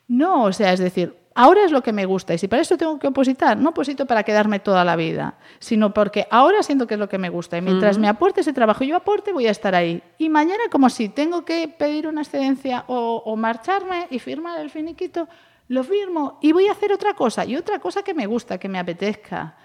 No, 0.09 0.43
o 0.43 0.53
sea, 0.53 0.74
es 0.74 0.79
decir, 0.79 1.16
ahora 1.38 1.63
es 1.63 1.72
lo 1.72 1.84
que 1.84 1.94
me 1.94 2.06
gusta 2.06 2.34
y 2.34 2.39
si 2.39 2.48
para 2.48 2.63
eso 2.63 2.77
tengo 2.77 2.98
que 2.98 3.08
opositar, 3.08 3.58
no 3.58 3.70
oposito 3.70 4.08
para 4.08 4.24
quedarme 4.24 4.60
toda 4.60 4.84
la 4.84 4.96
vida, 4.96 5.36
sino 5.60 5.94
porque 5.94 6.27
ahora 6.32 6.63
siento 6.63 6.88
que 6.88 6.96
es 6.96 7.00
lo 7.00 7.08
que 7.08 7.20
me 7.20 7.29
gusta 7.29 7.58
y 7.58 7.62
mientras 7.62 8.00
me 8.00 8.08
aporte 8.08 8.41
ese 8.41 8.53
trabajo 8.53 8.84
yo 8.84 8.96
aporte, 8.96 9.32
voy 9.32 9.46
a 9.46 9.51
estar 9.51 9.75
ahí. 9.75 10.01
Y 10.17 10.29
mañana, 10.29 10.63
como 10.72 10.89
si 10.89 11.10
tengo 11.10 11.46
que 11.46 11.67
pedir 11.67 12.08
una 12.08 12.22
excedencia 12.22 12.86
o, 12.88 13.36
marcharme 13.38 14.08
y 14.10 14.17
firmar 14.17 14.60
el 14.60 14.72
finiquito, 14.72 15.27
lo 15.67 15.84
firmo 15.84 16.39
y 16.41 16.53
voy 16.53 16.67
a 16.67 16.72
hacer 16.72 16.91
otra 16.91 17.13
cosa 17.13 17.46
y 17.46 17.56
otra 17.56 17.77
cosa 17.77 18.01
que 18.01 18.15
me 18.15 18.25
gusta, 18.25 18.58
que 18.58 18.67
me 18.67 18.79
apetezca. 18.79 19.56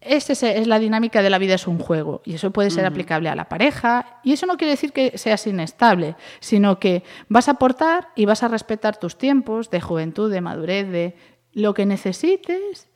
Esa 0.00 0.32
es 0.32 0.66
la 0.66 0.78
dinámica 0.78 1.22
de 1.22 1.30
la 1.30 1.38
vida, 1.38 1.54
es 1.54 1.66
un 1.66 1.78
juego. 1.78 2.22
Y 2.24 2.34
eso 2.34 2.52
puede 2.52 2.70
ser 2.70 2.86
aplicable 2.86 3.28
a 3.28 3.34
la 3.34 3.48
pareja. 3.48 4.20
Y 4.22 4.32
eso 4.32 4.46
no 4.46 4.56
quiere 4.56 4.72
decir 4.72 4.92
que 4.92 5.18
seas 5.18 5.46
inestable, 5.46 6.14
sino 6.40 6.78
que 6.78 7.02
vas 7.28 7.48
a 7.48 7.52
aportar 7.52 8.08
y 8.14 8.24
vas 8.24 8.42
a 8.42 8.48
respetar 8.48 8.98
tus 8.98 9.18
tiempos 9.18 9.70
de 9.70 9.80
juventud, 9.80 10.30
de 10.30 10.40
madurez, 10.40 10.88
de 10.88 11.16
lo 11.52 11.74
que 11.74 11.84
necesites, 11.84 12.88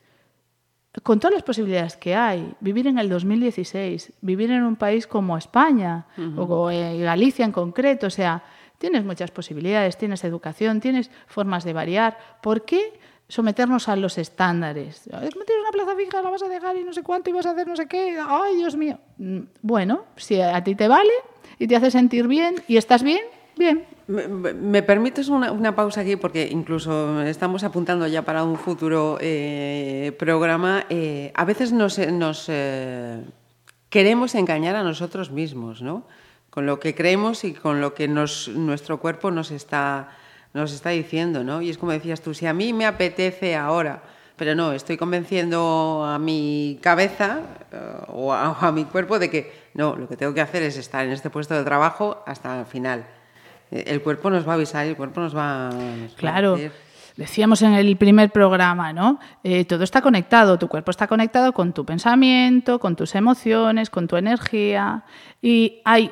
con 1.01 1.19
todas 1.19 1.33
las 1.33 1.43
posibilidades 1.43 1.97
que 1.97 2.15
hay. 2.15 2.53
Vivir 2.61 2.87
en 2.87 2.97
el 2.97 3.09
2016, 3.09 4.13
vivir 4.21 4.51
en 4.51 4.63
un 4.63 4.77
país 4.77 5.05
como 5.05 5.37
España 5.37 6.05
o 6.37 6.67
Galicia 6.67 7.43
en 7.43 7.51
concreto. 7.51 8.07
O 8.07 8.11
sea, 8.11 8.43
tienes 8.77 9.03
muchas 9.03 9.31
posibilidades, 9.31 9.97
tienes 9.97 10.23
educación, 10.23 10.79
tienes 10.79 11.11
formas 11.27 11.65
de 11.65 11.73
variar. 11.73 12.17
¿Por 12.41 12.63
qué? 12.63 12.93
Someternos 13.33 13.89
a 13.89 13.95
los 13.95 14.19
estándares. 14.19 15.01
Tienes 15.09 15.35
una 15.35 15.71
plaza 15.71 15.95
fija, 15.95 16.21
la 16.21 16.29
vas 16.29 16.43
a 16.43 16.47
dejar 16.47 16.77
y 16.77 16.83
no 16.83 16.93
sé 16.93 17.01
cuánto 17.01 17.31
y 17.31 17.33
vas 17.33 17.47
a 17.47 17.51
hacer 17.51 17.67
no 17.67 17.75
sé 17.75 17.87
qué. 17.87 18.19
Ay, 18.23 18.57
Dios 18.57 18.77
mío. 18.77 18.99
Mm, 19.17 19.39
bueno, 19.63 20.05
si 20.17 20.39
a 20.39 20.63
ti 20.63 20.75
te 20.75 20.87
vale 20.87 21.13
y 21.57 21.65
te 21.65 21.75
hace 21.75 21.89
sentir 21.89 22.27
bien 22.27 22.61
y 22.67 22.77
estás 22.77 23.01
bien, 23.01 23.23
bien. 23.57 23.85
¿Me, 24.05 24.83
permites 24.83 25.29
una, 25.29 25.75
pausa 25.75 26.01
aquí? 26.01 26.15
Porque 26.15 26.47
incluso 26.51 27.23
estamos 27.23 27.63
apuntando 27.63 28.05
ya 28.05 28.21
para 28.21 28.43
un 28.43 28.57
futuro 28.57 29.17
eh, 29.19 30.15
programa. 30.19 30.85
Eh, 30.89 31.31
a 31.33 31.43
veces 31.43 31.71
nos, 31.71 31.97
eh, 32.49 33.23
queremos 33.89 34.35
engañar 34.35 34.75
a 34.75 34.83
nosotros 34.83 35.31
mismos, 35.31 35.81
¿no? 35.81 36.05
Con 36.51 36.67
lo 36.67 36.79
que 36.79 36.93
creemos 36.93 37.45
y 37.45 37.53
con 37.53 37.81
lo 37.81 37.95
que 37.95 38.07
nuestro 38.07 38.99
cuerpo 38.99 39.31
nos 39.31 39.49
está 39.49 40.09
nos 40.53 40.73
está 40.73 40.89
diciendo, 40.91 41.43
¿no? 41.43 41.61
Y 41.61 41.69
es 41.69 41.77
como 41.77 41.91
decías 41.91 42.21
tú, 42.21 42.33
si 42.33 42.45
a 42.45 42.53
mí 42.53 42.73
me 42.73 42.85
apetece 42.85 43.55
ahora, 43.55 44.03
pero 44.35 44.55
no, 44.55 44.73
estoy 44.73 44.97
convenciendo 44.97 46.03
a 46.05 46.19
mi 46.19 46.79
cabeza 46.81 47.41
eh, 47.71 47.77
o, 48.07 48.33
a, 48.33 48.71
mi 48.71 48.85
cuerpo 48.85 49.19
de 49.19 49.29
que 49.29 49.53
no, 49.73 49.95
lo 49.95 50.07
que 50.07 50.17
tengo 50.17 50.33
que 50.33 50.41
hacer 50.41 50.63
es 50.63 50.77
estar 50.77 51.05
en 51.05 51.11
este 51.11 51.29
puesto 51.29 51.53
de 51.55 51.63
trabajo 51.63 52.23
hasta 52.25 52.59
el 52.59 52.65
final. 52.65 53.05
Eh, 53.71 53.85
el 53.87 54.01
cuerpo 54.01 54.29
nos 54.29 54.47
va 54.47 54.51
a 54.51 54.55
avisar, 54.55 54.85
el 54.85 54.95
cuerpo 54.95 55.21
nos 55.21 55.35
va, 55.35 55.69
claro. 56.17 56.57
Decíamos 57.15 57.61
en 57.61 57.73
el 57.73 57.95
primer 57.95 58.31
programa, 58.31 58.91
¿no? 58.91 59.19
Eh, 59.43 59.65
todo 59.65 59.83
está 59.83 60.01
conectado, 60.01 60.57
tu 60.57 60.67
cuerpo 60.67 60.89
está 60.89 61.05
conectado 61.05 61.53
con 61.53 61.71
tu 61.71 61.85
pensamiento, 61.85 62.79
con 62.79 62.95
tus 62.95 63.13
emociones, 63.13 63.91
con 63.91 64.07
tu 64.07 64.15
energía. 64.17 65.03
Y 65.39 65.79
hay 65.85 66.11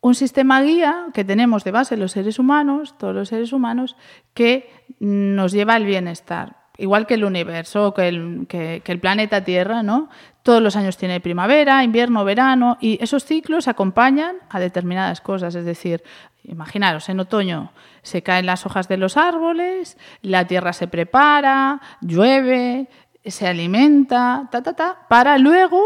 un 0.00 0.14
sistema 0.14 0.62
guía 0.62 1.06
que 1.12 1.24
tenemos 1.24 1.64
de 1.64 1.72
base 1.72 1.96
los 1.96 2.12
seres 2.12 2.38
humanos, 2.38 2.94
todos 2.98 3.14
los 3.14 3.28
seres 3.28 3.52
humanos, 3.52 3.96
que 4.34 4.70
nos 5.00 5.52
lleva 5.52 5.74
al 5.74 5.84
bienestar. 5.84 6.56
Igual 6.78 7.06
que 7.06 7.14
el 7.14 7.24
universo, 7.24 7.94
que 7.94 8.08
el, 8.08 8.46
que, 8.48 8.82
el 8.84 9.00
planeta 9.00 9.44
Tierra, 9.44 9.82
¿no? 9.82 10.10
Todos 10.42 10.62
los 10.62 10.76
años 10.76 10.96
tiene 10.96 11.20
primavera, 11.20 11.82
invierno, 11.82 12.24
verano, 12.24 12.76
y 12.80 13.02
esos 13.02 13.24
ciclos 13.24 13.66
acompañan 13.66 14.36
a 14.50 14.60
determinadas 14.60 15.20
cosas. 15.20 15.54
Es 15.54 15.64
decir, 15.64 16.02
imaginaros, 16.44 17.08
en 17.08 17.20
otoño 17.20 17.72
se 18.02 18.22
caen 18.22 18.46
las 18.46 18.66
hojas 18.66 18.88
de 18.88 18.98
los 18.98 19.16
árboles, 19.16 19.96
la 20.20 20.46
tierra 20.46 20.72
se 20.72 20.86
prepara, 20.86 21.80
llueve, 22.00 22.88
se 23.24 23.48
alimenta, 23.48 24.48
ta, 24.52 24.62
ta, 24.62 24.74
ta, 24.74 25.06
para 25.08 25.38
luego 25.38 25.82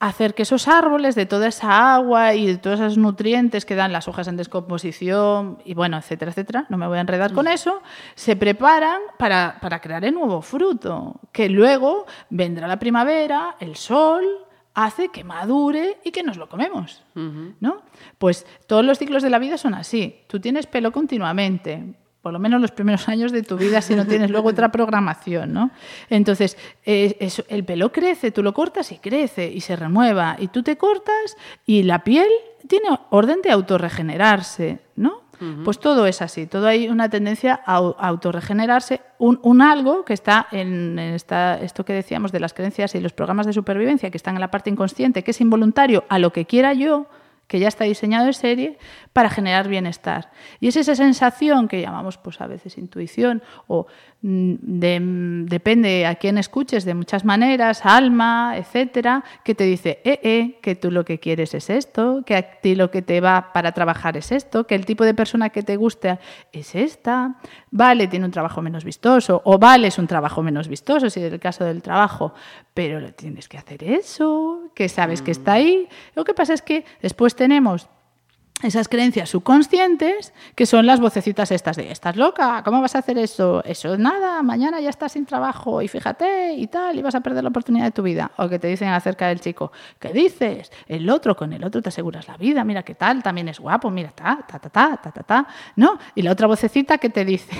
hacer 0.00 0.34
que 0.34 0.42
esos 0.42 0.68
árboles, 0.68 1.14
de 1.14 1.26
toda 1.26 1.48
esa 1.48 1.94
agua 1.94 2.34
y 2.34 2.46
de 2.46 2.58
todos 2.58 2.78
esos 2.78 2.98
nutrientes 2.98 3.64
que 3.64 3.74
dan 3.74 3.92
las 3.92 4.06
hojas 4.06 4.28
en 4.28 4.36
descomposición, 4.36 5.58
y 5.64 5.74
bueno, 5.74 5.96
etcétera, 5.96 6.30
etcétera, 6.30 6.66
no 6.68 6.76
me 6.76 6.86
voy 6.86 6.98
a 6.98 7.00
enredar 7.00 7.32
con 7.32 7.48
eso, 7.48 7.82
se 8.14 8.36
preparan 8.36 9.00
para, 9.18 9.58
crear 9.82 10.04
el 10.04 10.14
nuevo 10.14 10.40
fruto, 10.40 11.20
que 11.32 11.48
luego 11.48 12.06
vendrá 12.30 12.68
la 12.68 12.78
primavera, 12.78 13.56
el 13.58 13.74
sol, 13.76 14.24
hace 14.74 15.08
que 15.08 15.24
madure 15.24 15.98
y 16.04 16.12
que 16.12 16.22
nos 16.22 16.36
lo 16.36 16.48
comemos, 16.48 17.02
¿no? 17.14 17.82
Pues 18.18 18.46
todos 18.68 18.84
los 18.84 18.98
ciclos 18.98 19.24
de 19.24 19.30
la 19.30 19.40
vida 19.40 19.58
son 19.58 19.74
así. 19.74 20.20
Tú 20.28 20.38
tienes 20.38 20.66
pelo 20.66 20.92
continuamente, 20.92 21.96
por 22.22 22.32
lo 22.32 22.38
menos 22.38 22.60
los 22.60 22.70
primeros 22.70 23.08
años 23.08 23.32
de 23.32 23.42
tu 23.42 23.56
vida 23.56 23.80
si 23.80 23.94
no 23.94 24.06
tienes 24.06 24.30
luego 24.30 24.48
otra 24.48 24.70
programación, 24.70 25.52
¿no? 25.52 25.70
Entonces, 26.10 26.56
el 26.84 27.64
pelo 27.64 27.92
crece, 27.92 28.30
tú 28.30 28.42
lo 28.42 28.52
cortas 28.52 28.92
y 28.92 28.98
crece 28.98 29.50
y 29.50 29.60
se 29.60 29.76
renueva, 29.76 30.36
y 30.38 30.48
tú 30.48 30.62
te 30.62 30.76
cortas 30.76 31.36
y 31.66 31.82
la 31.82 32.04
piel 32.04 32.28
tiene 32.66 32.88
orden 33.10 33.40
de 33.42 33.50
autorregenerarse, 33.50 34.80
¿no? 34.96 35.28
Pues 35.64 35.78
todo 35.78 36.06
es 36.06 36.20
así, 36.20 36.46
todo 36.46 36.66
hay 36.66 36.88
una 36.88 37.08
tendencia 37.08 37.60
a 37.64 37.76
autorregenerarse, 37.76 39.00
un, 39.18 39.38
un 39.44 39.62
algo 39.62 40.04
que 40.04 40.12
está 40.12 40.48
en, 40.50 40.98
esta, 40.98 41.60
esto 41.60 41.84
que 41.84 41.92
decíamos 41.92 42.32
de 42.32 42.40
las 42.40 42.54
creencias 42.54 42.96
y 42.96 43.00
los 43.00 43.12
programas 43.12 43.46
de 43.46 43.52
supervivencia 43.52 44.10
que 44.10 44.16
están 44.16 44.34
en 44.34 44.40
la 44.40 44.50
parte 44.50 44.68
inconsciente, 44.68 45.22
que 45.22 45.30
es 45.30 45.40
involuntario 45.40 46.02
a 46.08 46.18
lo 46.18 46.32
que 46.32 46.44
quiera 46.44 46.72
yo, 46.72 47.06
que 47.48 47.58
ya 47.58 47.66
está 47.66 47.84
diseñado 47.84 48.26
de 48.26 48.34
serie 48.34 48.78
para 49.12 49.30
generar 49.30 49.68
bienestar. 49.68 50.30
Y 50.60 50.68
es 50.68 50.76
esa 50.76 50.94
sensación 50.94 51.66
que 51.66 51.80
llamamos 51.80 52.18
pues 52.18 52.40
a 52.40 52.46
veces 52.46 52.76
intuición 52.76 53.42
o 53.66 53.86
mm, 54.22 54.52
mm, 54.52 55.46
depende 55.46 56.06
a 56.06 56.14
quién 56.16 56.36
escuches 56.38 56.84
de 56.84 56.94
muchas 56.94 57.24
maneras, 57.24 57.84
alma, 57.84 58.54
etcétera, 58.56 59.24
que 59.44 59.54
te 59.54 59.64
dice, 59.64 60.00
eh, 60.04 60.20
eh, 60.22 60.58
que 60.60 60.76
tú 60.76 60.90
lo 60.90 61.04
que 61.04 61.18
quieres 61.18 61.54
es 61.54 61.70
esto, 61.70 62.22
que 62.24 62.36
a 62.36 62.60
ti 62.60 62.74
lo 62.74 62.90
que 62.90 63.00
te 63.00 63.20
va 63.20 63.50
para 63.54 63.72
trabajar 63.72 64.16
es 64.18 64.30
esto, 64.30 64.66
que 64.66 64.74
el 64.74 64.84
tipo 64.84 65.04
de 65.04 65.14
persona 65.14 65.48
que 65.48 65.62
te 65.62 65.76
gusta 65.76 66.20
es 66.52 66.74
esta, 66.74 67.38
vale, 67.70 68.08
tiene 68.08 68.26
un 68.26 68.30
trabajo 68.30 68.60
menos 68.60 68.84
vistoso 68.84 69.40
o 69.44 69.58
vale, 69.58 69.88
es 69.88 69.98
un 69.98 70.06
trabajo 70.06 70.42
menos 70.42 70.68
vistoso, 70.68 71.08
si 71.08 71.20
es 71.20 71.32
el 71.32 71.40
caso 71.40 71.64
del 71.64 71.80
trabajo, 71.80 72.34
pero 72.74 73.00
lo 73.00 73.10
tienes 73.12 73.48
que 73.48 73.56
hacer 73.56 73.82
eso, 73.84 74.70
que 74.74 74.88
sabes 74.88 75.22
que 75.22 75.30
está 75.30 75.54
ahí. 75.54 75.88
Lo 76.14 76.24
que 76.24 76.34
pasa 76.34 76.52
es 76.52 76.62
que 76.62 76.84
después 77.00 77.34
tenemos 77.38 77.88
esas 78.62 78.88
creencias 78.88 79.30
subconscientes 79.30 80.32
que 80.56 80.66
son 80.66 80.84
las 80.84 80.98
vocecitas 81.00 81.52
estas 81.52 81.76
de 81.76 81.92
estás 81.92 82.16
loca, 82.16 82.62
¿cómo 82.64 82.80
vas 82.80 82.96
a 82.96 82.98
hacer 82.98 83.16
eso? 83.18 83.62
Eso 83.64 83.94
es 83.94 84.00
nada, 84.00 84.42
mañana 84.42 84.80
ya 84.80 84.90
estás 84.90 85.12
sin 85.12 85.26
trabajo 85.26 85.80
y 85.80 85.88
fíjate 85.88 86.54
y 86.54 86.66
tal, 86.66 86.98
y 86.98 87.02
vas 87.02 87.14
a 87.14 87.20
perder 87.20 87.44
la 87.44 87.50
oportunidad 87.50 87.84
de 87.84 87.92
tu 87.92 88.02
vida. 88.02 88.32
O 88.36 88.48
que 88.48 88.58
te 88.58 88.66
dicen 88.66 88.88
acerca 88.88 89.28
del 89.28 89.40
chico, 89.40 89.70
¿qué 90.00 90.12
dices? 90.12 90.72
El 90.88 91.08
otro, 91.08 91.36
con 91.36 91.52
el 91.52 91.62
otro 91.62 91.80
te 91.82 91.90
aseguras 91.90 92.26
la 92.26 92.36
vida, 92.36 92.64
mira 92.64 92.82
qué 92.82 92.94
tal, 92.94 93.22
también 93.22 93.48
es 93.48 93.60
guapo, 93.60 93.90
mira, 93.90 94.10
ta, 94.10 94.44
ta, 94.48 94.58
ta, 94.58 94.68
ta, 94.68 94.96
ta, 94.96 95.12
ta, 95.12 95.22
ta, 95.22 95.46
¿no? 95.76 95.98
Y 96.16 96.22
la 96.22 96.32
otra 96.32 96.48
vocecita 96.48 96.98
que 96.98 97.10
te 97.10 97.24
dice, 97.24 97.56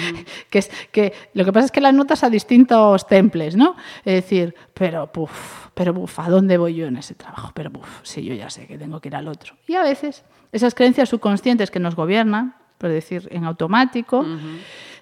que 0.50 0.58
es 0.58 0.70
que 0.90 1.14
lo 1.32 1.44
que 1.46 1.52
pasa 1.52 1.66
es 1.66 1.72
que 1.72 1.80
las 1.80 1.94
notas 1.94 2.24
a 2.24 2.30
distintos 2.30 3.06
temples, 3.06 3.56
¿no? 3.56 3.76
Es 4.04 4.22
decir, 4.22 4.54
pero, 4.74 5.10
puf, 5.10 5.68
pero, 5.72 5.94
puf, 5.94 6.18
¿a 6.18 6.28
dónde 6.28 6.58
voy 6.58 6.74
yo 6.74 6.86
en 6.86 6.96
ese 6.96 7.14
trabajo? 7.14 7.52
Pero, 7.54 7.70
puf, 7.70 8.00
sí, 8.02 8.22
yo 8.22 8.34
ya 8.34 8.50
sé 8.50 8.66
que 8.66 8.76
tengo 8.76 9.00
que 9.00 9.08
ir 9.08 9.16
al 9.16 9.28
otro. 9.28 9.54
Y 9.66 9.74
a 9.74 9.82
veces 9.82 10.24
esas 10.52 10.74
creencias 10.74 11.08
subconscientes 11.08 11.70
que 11.70 11.80
nos 11.80 11.96
gobiernan, 11.96 12.54
por 12.78 12.90
decir 12.90 13.28
en 13.30 13.44
automático, 13.44 14.24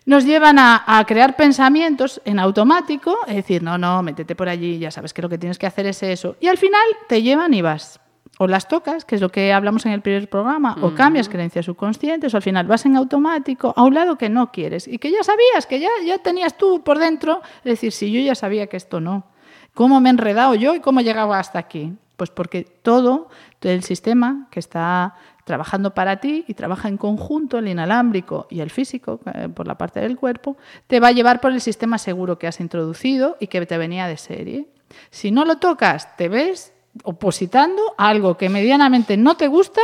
nos 0.06 0.24
llevan 0.24 0.58
a, 0.58 1.04
crear 1.06 1.36
pensamientos 1.36 2.22
en 2.24 2.38
automático, 2.38 3.18
es 3.26 3.36
decir, 3.36 3.62
no, 3.62 3.76
no, 3.76 4.02
métete 4.02 4.34
por 4.34 4.48
allí, 4.48 4.78
ya 4.78 4.90
sabes 4.90 5.12
que 5.12 5.22
lo 5.22 5.28
que 5.28 5.38
tienes 5.38 5.58
que 5.58 5.66
hacer 5.66 5.86
es 5.86 6.02
eso. 6.02 6.36
Y 6.40 6.48
al 6.48 6.56
final 6.56 6.82
te 7.08 7.22
llevan 7.22 7.52
y 7.54 7.62
vas. 7.62 8.00
O 8.38 8.46
las 8.46 8.68
tocas, 8.68 9.04
que 9.04 9.16
es 9.16 9.20
lo 9.20 9.28
que 9.28 9.52
hablamos 9.52 9.84
en 9.84 9.92
el 9.92 10.00
primer 10.00 10.30
programa, 10.30 10.78
o 10.80 10.94
cambias 10.94 11.28
creencias 11.28 11.66
subconscientes, 11.66 12.32
o 12.32 12.38
al 12.38 12.42
final 12.42 12.66
vas 12.66 12.86
en 12.86 12.96
automático 12.96 13.74
a 13.76 13.82
un 13.82 13.92
lado 13.92 14.16
que 14.16 14.30
no 14.30 14.50
quieres 14.50 14.88
y 14.88 14.96
que 14.96 15.10
ya 15.10 15.22
sabías, 15.22 15.66
que 15.66 15.78
ya, 15.78 15.90
ya 16.06 16.16
tenías 16.18 16.56
tú 16.56 16.82
por 16.82 16.98
dentro. 16.98 17.42
Es 17.58 17.64
decir, 17.64 17.92
si 17.92 18.10
yo 18.10 18.20
ya 18.20 18.34
sabía 18.34 18.66
que 18.68 18.78
esto 18.78 18.98
no, 18.98 19.26
¿cómo 19.74 20.00
me 20.00 20.08
he 20.08 20.12
enredado 20.12 20.54
yo 20.54 20.74
y 20.74 20.80
cómo 20.80 21.02
llegaba 21.02 21.38
hasta 21.38 21.58
aquí? 21.58 21.92
Pues 22.16 22.30
porque 22.30 22.64
todo, 22.64 23.28
todo 23.58 23.72
el 23.72 23.82
sistema 23.82 24.48
que 24.50 24.60
está 24.60 25.14
trabajando 25.50 25.94
para 25.94 26.20
ti 26.20 26.44
y 26.46 26.54
trabaja 26.54 26.86
en 26.86 26.96
conjunto 26.96 27.58
el 27.58 27.66
inalámbrico 27.66 28.46
y 28.50 28.60
el 28.60 28.70
físico 28.70 29.18
eh, 29.34 29.48
por 29.48 29.66
la 29.66 29.76
parte 29.76 29.98
del 29.98 30.16
cuerpo, 30.16 30.56
te 30.86 31.00
va 31.00 31.08
a 31.08 31.12
llevar 31.12 31.40
por 31.40 31.50
el 31.50 31.60
sistema 31.60 31.98
seguro 31.98 32.38
que 32.38 32.46
has 32.46 32.60
introducido 32.60 33.36
y 33.40 33.48
que 33.48 33.66
te 33.66 33.76
venía 33.76 34.06
de 34.06 34.16
serie. 34.16 34.68
Si 35.10 35.32
no 35.32 35.44
lo 35.44 35.56
tocas, 35.56 36.16
te 36.16 36.28
ves 36.28 36.72
opositando 37.04 37.94
a 37.96 38.08
algo 38.08 38.36
que 38.36 38.48
medianamente 38.48 39.16
no 39.16 39.36
te 39.36 39.48
gusta 39.48 39.80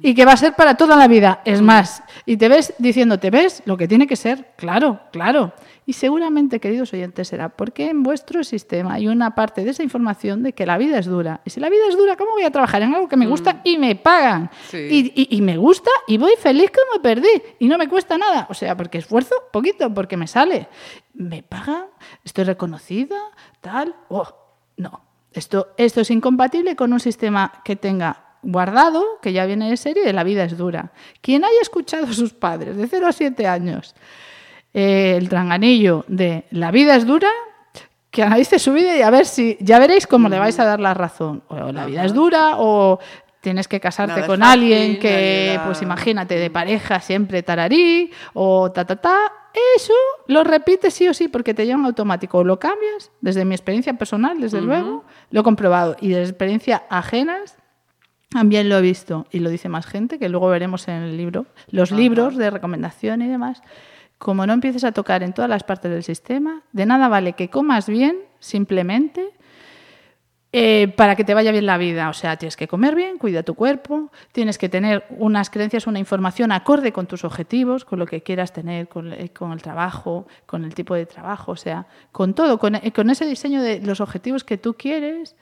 y 0.00 0.14
que 0.14 0.24
va 0.24 0.32
a 0.32 0.36
ser 0.36 0.54
para 0.54 0.76
toda 0.76 0.96
la 0.96 1.08
vida. 1.08 1.42
Es 1.44 1.62
más, 1.62 2.02
y 2.26 2.36
te 2.36 2.48
ves 2.48 2.74
diciendo, 2.78 3.18
te 3.18 3.30
ves 3.30 3.62
lo 3.64 3.76
que 3.76 3.88
tiene 3.88 4.06
que 4.06 4.16
ser, 4.16 4.52
claro, 4.56 5.00
claro. 5.12 5.52
Y 5.84 5.94
seguramente, 5.94 6.60
queridos 6.60 6.92
oyentes, 6.92 7.26
será 7.26 7.48
porque 7.48 7.90
en 7.90 8.04
vuestro 8.04 8.44
sistema 8.44 8.94
hay 8.94 9.08
una 9.08 9.34
parte 9.34 9.64
de 9.64 9.70
esa 9.70 9.82
información 9.82 10.42
de 10.44 10.52
que 10.52 10.64
la 10.64 10.78
vida 10.78 10.98
es 10.98 11.06
dura. 11.06 11.40
Y 11.44 11.50
si 11.50 11.58
la 11.58 11.68
vida 11.68 11.82
es 11.88 11.96
dura, 11.96 12.16
¿cómo 12.16 12.32
voy 12.32 12.44
a 12.44 12.52
trabajar 12.52 12.82
en 12.82 12.94
algo 12.94 13.08
que 13.08 13.16
me 13.16 13.26
gusta 13.26 13.54
mm. 13.54 13.60
y 13.64 13.78
me 13.78 13.96
pagan? 13.96 14.48
Y, 14.72 15.40
me 15.42 15.56
gusta 15.56 15.90
y 16.06 16.18
voy 16.18 16.34
feliz 16.38 16.70
como 16.70 17.02
perdí 17.02 17.42
y 17.58 17.66
no 17.66 17.78
me 17.78 17.88
cuesta 17.88 18.16
nada. 18.16 18.46
O 18.48 18.54
sea, 18.54 18.76
porque 18.76 18.98
esfuerzo 18.98 19.34
poquito, 19.52 19.92
porque 19.92 20.16
me 20.16 20.28
sale. 20.28 20.68
¿Me 21.14 21.42
pagan? 21.42 21.86
¿Estoy 22.24 22.44
reconocida? 22.44 23.18
¿Tal? 23.60 23.94
Oh, 24.08 24.28
no. 24.76 25.11
Esto, 25.34 25.68
esto 25.76 26.00
es 26.00 26.10
incompatible 26.10 26.76
con 26.76 26.92
un 26.92 27.00
sistema 27.00 27.52
que 27.64 27.76
tenga 27.76 28.32
guardado, 28.42 29.04
que 29.22 29.32
ya 29.32 29.46
viene 29.46 29.70
de 29.70 29.76
serie, 29.76 30.04
de 30.04 30.12
la 30.12 30.24
vida 30.24 30.44
es 30.44 30.56
dura. 30.56 30.92
Quien 31.20 31.44
haya 31.44 31.60
escuchado 31.60 32.06
a 32.06 32.12
sus 32.12 32.32
padres 32.32 32.76
de 32.76 32.86
0 32.86 33.06
a 33.06 33.12
7 33.12 33.46
años, 33.46 33.94
el 34.72 35.28
tranganillo 35.28 36.04
de 36.08 36.44
la 36.50 36.70
vida 36.70 36.96
es 36.96 37.06
dura, 37.06 37.30
que 38.10 38.22
analice 38.22 38.58
su 38.58 38.74
vida 38.74 38.94
y 38.94 39.00
a 39.00 39.08
ver 39.08 39.24
si 39.24 39.56
ya 39.60 39.78
veréis 39.78 40.06
cómo 40.06 40.28
le 40.28 40.38
vais 40.38 40.58
a 40.58 40.66
dar 40.66 40.80
la 40.80 40.92
razón. 40.92 41.42
O 41.48 41.72
la 41.72 41.86
vida 41.86 42.04
es 42.04 42.12
dura 42.12 42.56
o 42.58 42.98
tienes 43.42 43.68
que 43.68 43.80
casarte 43.80 44.24
con 44.24 44.42
alguien 44.42 44.98
que, 44.98 45.60
pues 45.66 45.82
imagínate, 45.82 46.36
de 46.36 46.48
pareja 46.48 47.00
siempre 47.00 47.42
tararí 47.42 48.10
o 48.32 48.72
ta 48.72 48.86
ta 48.86 48.96
ta. 48.96 49.18
Eso 49.76 49.92
lo 50.28 50.44
repites 50.44 50.94
sí 50.94 51.08
o 51.08 51.12
sí 51.12 51.28
porque 51.28 51.52
te 51.52 51.66
lleva 51.66 51.84
automático. 51.84 52.38
O 52.38 52.44
lo 52.44 52.58
cambias, 52.58 53.10
desde 53.20 53.44
mi 53.44 53.54
experiencia 53.54 53.92
personal, 53.94 54.40
desde 54.40 54.62
luego, 54.62 55.04
lo 55.30 55.40
he 55.40 55.42
comprobado. 55.42 55.96
Y 56.00 56.08
desde 56.08 56.30
experiencias 56.30 56.82
ajenas, 56.88 57.58
también 58.30 58.70
lo 58.70 58.78
he 58.78 58.80
visto. 58.80 59.26
Y 59.30 59.40
lo 59.40 59.50
dice 59.50 59.68
más 59.68 59.84
gente, 59.84 60.18
que 60.18 60.30
luego 60.30 60.48
veremos 60.48 60.88
en 60.88 61.02
el 61.02 61.16
libro. 61.18 61.46
Los 61.68 61.90
libros 61.90 62.36
de 62.36 62.48
recomendación 62.48 63.20
y 63.20 63.28
demás 63.28 63.60
como 64.22 64.46
no 64.46 64.52
empieces 64.52 64.84
a 64.84 64.92
tocar 64.92 65.24
en 65.24 65.32
todas 65.32 65.48
las 65.48 65.64
partes 65.64 65.90
del 65.90 66.04
sistema, 66.04 66.62
de 66.70 66.86
nada 66.86 67.08
vale 67.08 67.32
que 67.32 67.50
comas 67.50 67.88
bien, 67.88 68.18
simplemente, 68.38 69.32
eh, 70.54 70.92
para 70.96 71.16
que 71.16 71.24
te 71.24 71.32
vaya 71.32 71.50
bien 71.50 71.64
la 71.64 71.78
vida. 71.78 72.10
O 72.10 72.12
sea, 72.12 72.36
tienes 72.36 72.56
que 72.56 72.68
comer 72.68 72.94
bien, 72.94 73.16
cuida 73.16 73.42
tu 73.42 73.54
cuerpo, 73.54 74.12
tienes 74.32 74.58
que 74.58 74.68
tener 74.68 75.06
unas 75.10 75.48
creencias, 75.48 75.86
una 75.86 75.98
información 75.98 76.52
acorde 76.52 76.92
con 76.92 77.06
tus 77.06 77.24
objetivos, 77.24 77.86
con 77.86 77.98
lo 77.98 78.04
que 78.04 78.22
quieras 78.22 78.52
tener, 78.52 78.88
con, 78.88 79.12
eh, 79.14 79.30
el 79.52 79.62
trabajo, 79.62 80.26
con 80.44 80.64
el 80.64 80.74
tipo 80.74 80.94
de 80.94 81.06
trabajo, 81.06 81.52
o 81.52 81.56
sea, 81.56 81.86
con 82.12 82.34
todo, 82.34 82.58
con, 82.58 82.74
eh, 82.74 82.92
con 82.92 83.08
ese 83.08 83.24
diseño 83.24 83.62
de 83.62 83.80
los 83.80 84.02
objetivos 84.02 84.44
que 84.44 84.58
tú 84.58 84.74
quieres 84.74 85.36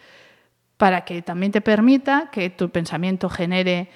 para 0.77 1.05
que 1.05 1.21
también 1.21 1.53
te 1.53 1.61
permita 1.61 2.31
que 2.31 2.49
tu 2.49 2.71
pensamiento 2.71 3.29
genere 3.29 3.91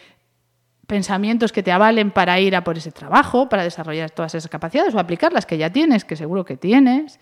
pensamientos 0.86 1.52
que 1.52 1.62
te 1.62 1.72
avalen 1.72 2.10
para 2.10 2.38
ir 2.40 2.56
a 2.56 2.64
por 2.64 2.76
ese 2.76 2.92
trabajo, 2.92 3.48
para 3.48 3.62
desarrollar 3.62 4.10
todas 4.10 4.34
esas 4.34 4.50
capacidades 4.50 4.94
o 4.94 4.98
aplicar 4.98 5.32
las 5.32 5.46
que 5.46 5.58
ya 5.58 5.70
tienes, 5.70 6.04
que 6.04 6.16
seguro 6.16 6.44
que 6.44 6.56
tienes, 6.56 7.20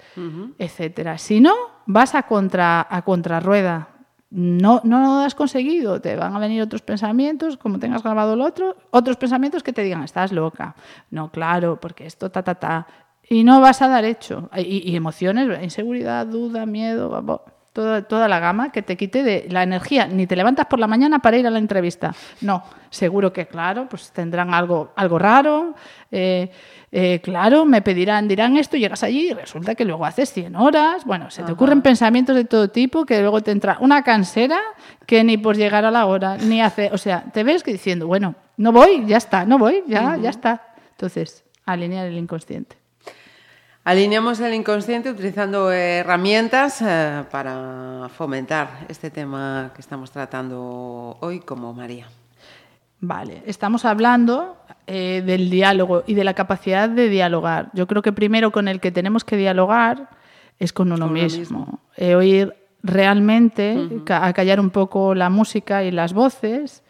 etcétera. 0.58 1.18
Si 1.18 1.40
no, 1.40 1.54
vas 1.86 2.14
a 2.14 2.24
contra 2.24 2.86
a 2.88 3.02
contrarrueda. 3.02 3.88
No, 4.30 4.80
no 4.82 5.00
lo 5.00 5.12
has 5.24 5.34
conseguido, 5.34 6.00
te 6.00 6.16
van 6.16 6.34
a 6.34 6.38
venir 6.38 6.62
otros 6.62 6.80
pensamientos, 6.80 7.58
como 7.58 7.78
tengas 7.78 8.02
grabado 8.02 8.32
el 8.32 8.40
otro, 8.40 8.76
otros 8.90 9.18
pensamientos 9.18 9.62
que 9.62 9.74
te 9.74 9.82
digan, 9.82 10.02
estás 10.04 10.32
loca. 10.32 10.74
No, 11.10 11.30
claro, 11.30 11.78
porque 11.78 12.06
esto, 12.06 12.30
ta, 12.30 12.42
ta, 12.42 12.54
ta. 12.54 12.86
Y 13.28 13.44
no 13.44 13.60
vas 13.60 13.82
a 13.82 13.88
dar 13.88 14.06
hecho. 14.06 14.48
Y, 14.56 14.90
y 14.90 14.96
emociones, 14.96 15.62
inseguridad, 15.62 16.26
duda, 16.26 16.64
miedo, 16.64 17.42
toda, 17.72 18.02
toda 18.02 18.28
la 18.28 18.38
gama 18.38 18.70
que 18.70 18.82
te 18.82 18.96
quite 18.96 19.22
de 19.22 19.46
la 19.50 19.62
energía. 19.62 20.06
Ni 20.06 20.26
te 20.26 20.36
levantas 20.36 20.66
por 20.66 20.78
la 20.78 20.86
mañana 20.86 21.20
para 21.20 21.36
ir 21.36 21.46
a 21.46 21.50
la 21.50 21.58
entrevista. 21.58 22.14
No, 22.40 22.62
seguro 22.90 23.32
que 23.32 23.46
claro, 23.46 23.88
pues 23.88 24.10
tendrán 24.12 24.54
algo, 24.54 24.92
algo 24.96 25.18
raro. 25.18 25.74
Eh, 26.10 26.50
eh, 26.94 27.20
claro, 27.22 27.64
me 27.64 27.80
pedirán, 27.80 28.28
dirán 28.28 28.56
esto, 28.58 28.76
llegas 28.76 29.02
allí 29.02 29.30
y 29.30 29.32
resulta 29.32 29.74
que 29.74 29.84
luego 29.84 30.04
haces 30.04 30.32
100 30.32 30.56
horas. 30.56 31.04
Bueno, 31.06 31.30
se 31.30 31.42
te 31.42 31.52
ocurren 31.52 31.80
pensamientos 31.80 32.36
de 32.36 32.44
todo 32.44 32.68
tipo 32.68 33.06
que 33.06 33.20
luego 33.20 33.40
te 33.40 33.50
entra 33.50 33.78
una 33.80 34.02
cansera 34.02 34.60
que 35.06 35.24
ni 35.24 35.38
por 35.38 35.56
llegar 35.56 35.86
a 35.86 35.90
la 35.90 36.04
hora, 36.04 36.36
ni 36.36 36.60
hace, 36.60 36.90
o 36.92 36.98
sea, 36.98 37.24
te 37.32 37.44
ves 37.44 37.62
que 37.62 37.72
diciendo, 37.72 38.06
bueno, 38.06 38.34
no 38.58 38.72
voy, 38.72 39.06
ya 39.06 39.16
está, 39.16 39.46
no 39.46 39.58
voy, 39.58 39.82
ya, 39.86 40.16
ya 40.18 40.30
está. 40.30 40.74
Entonces, 40.90 41.44
alinear 41.64 42.06
el 42.06 42.18
inconsciente. 42.18 42.81
Alineamos 43.84 44.38
el 44.38 44.54
inconsciente 44.54 45.10
utilizando 45.10 45.72
herramientas 45.72 46.80
eh, 46.82 47.24
para 47.32 48.08
fomentar 48.16 48.86
este 48.88 49.10
tema 49.10 49.72
que 49.74 49.80
estamos 49.80 50.12
tratando 50.12 51.16
hoy 51.18 51.40
como 51.40 51.74
María. 51.74 52.06
Vale, 53.00 53.42
estamos 53.44 53.84
hablando 53.84 54.56
eh, 54.86 55.24
del 55.26 55.50
diálogo 55.50 56.04
y 56.06 56.14
de 56.14 56.22
la 56.22 56.34
capacidad 56.34 56.88
de 56.88 57.08
dialogar. 57.08 57.70
Yo 57.72 57.88
creo 57.88 58.02
que 58.02 58.12
primero 58.12 58.52
con 58.52 58.68
el 58.68 58.78
que 58.78 58.92
tenemos 58.92 59.24
que 59.24 59.36
dialogar 59.36 60.10
es 60.60 60.72
con 60.72 60.92
uno 60.92 61.08
mismo. 61.08 61.80
Eh, 61.96 62.14
oír 62.14 62.54
realmente, 62.84 63.76
acallar 64.08 64.60
un 64.60 64.70
poco 64.70 65.12
la 65.16 65.28
música 65.28 65.82
y 65.82 65.90
las 65.90 66.12
voces 66.12 66.84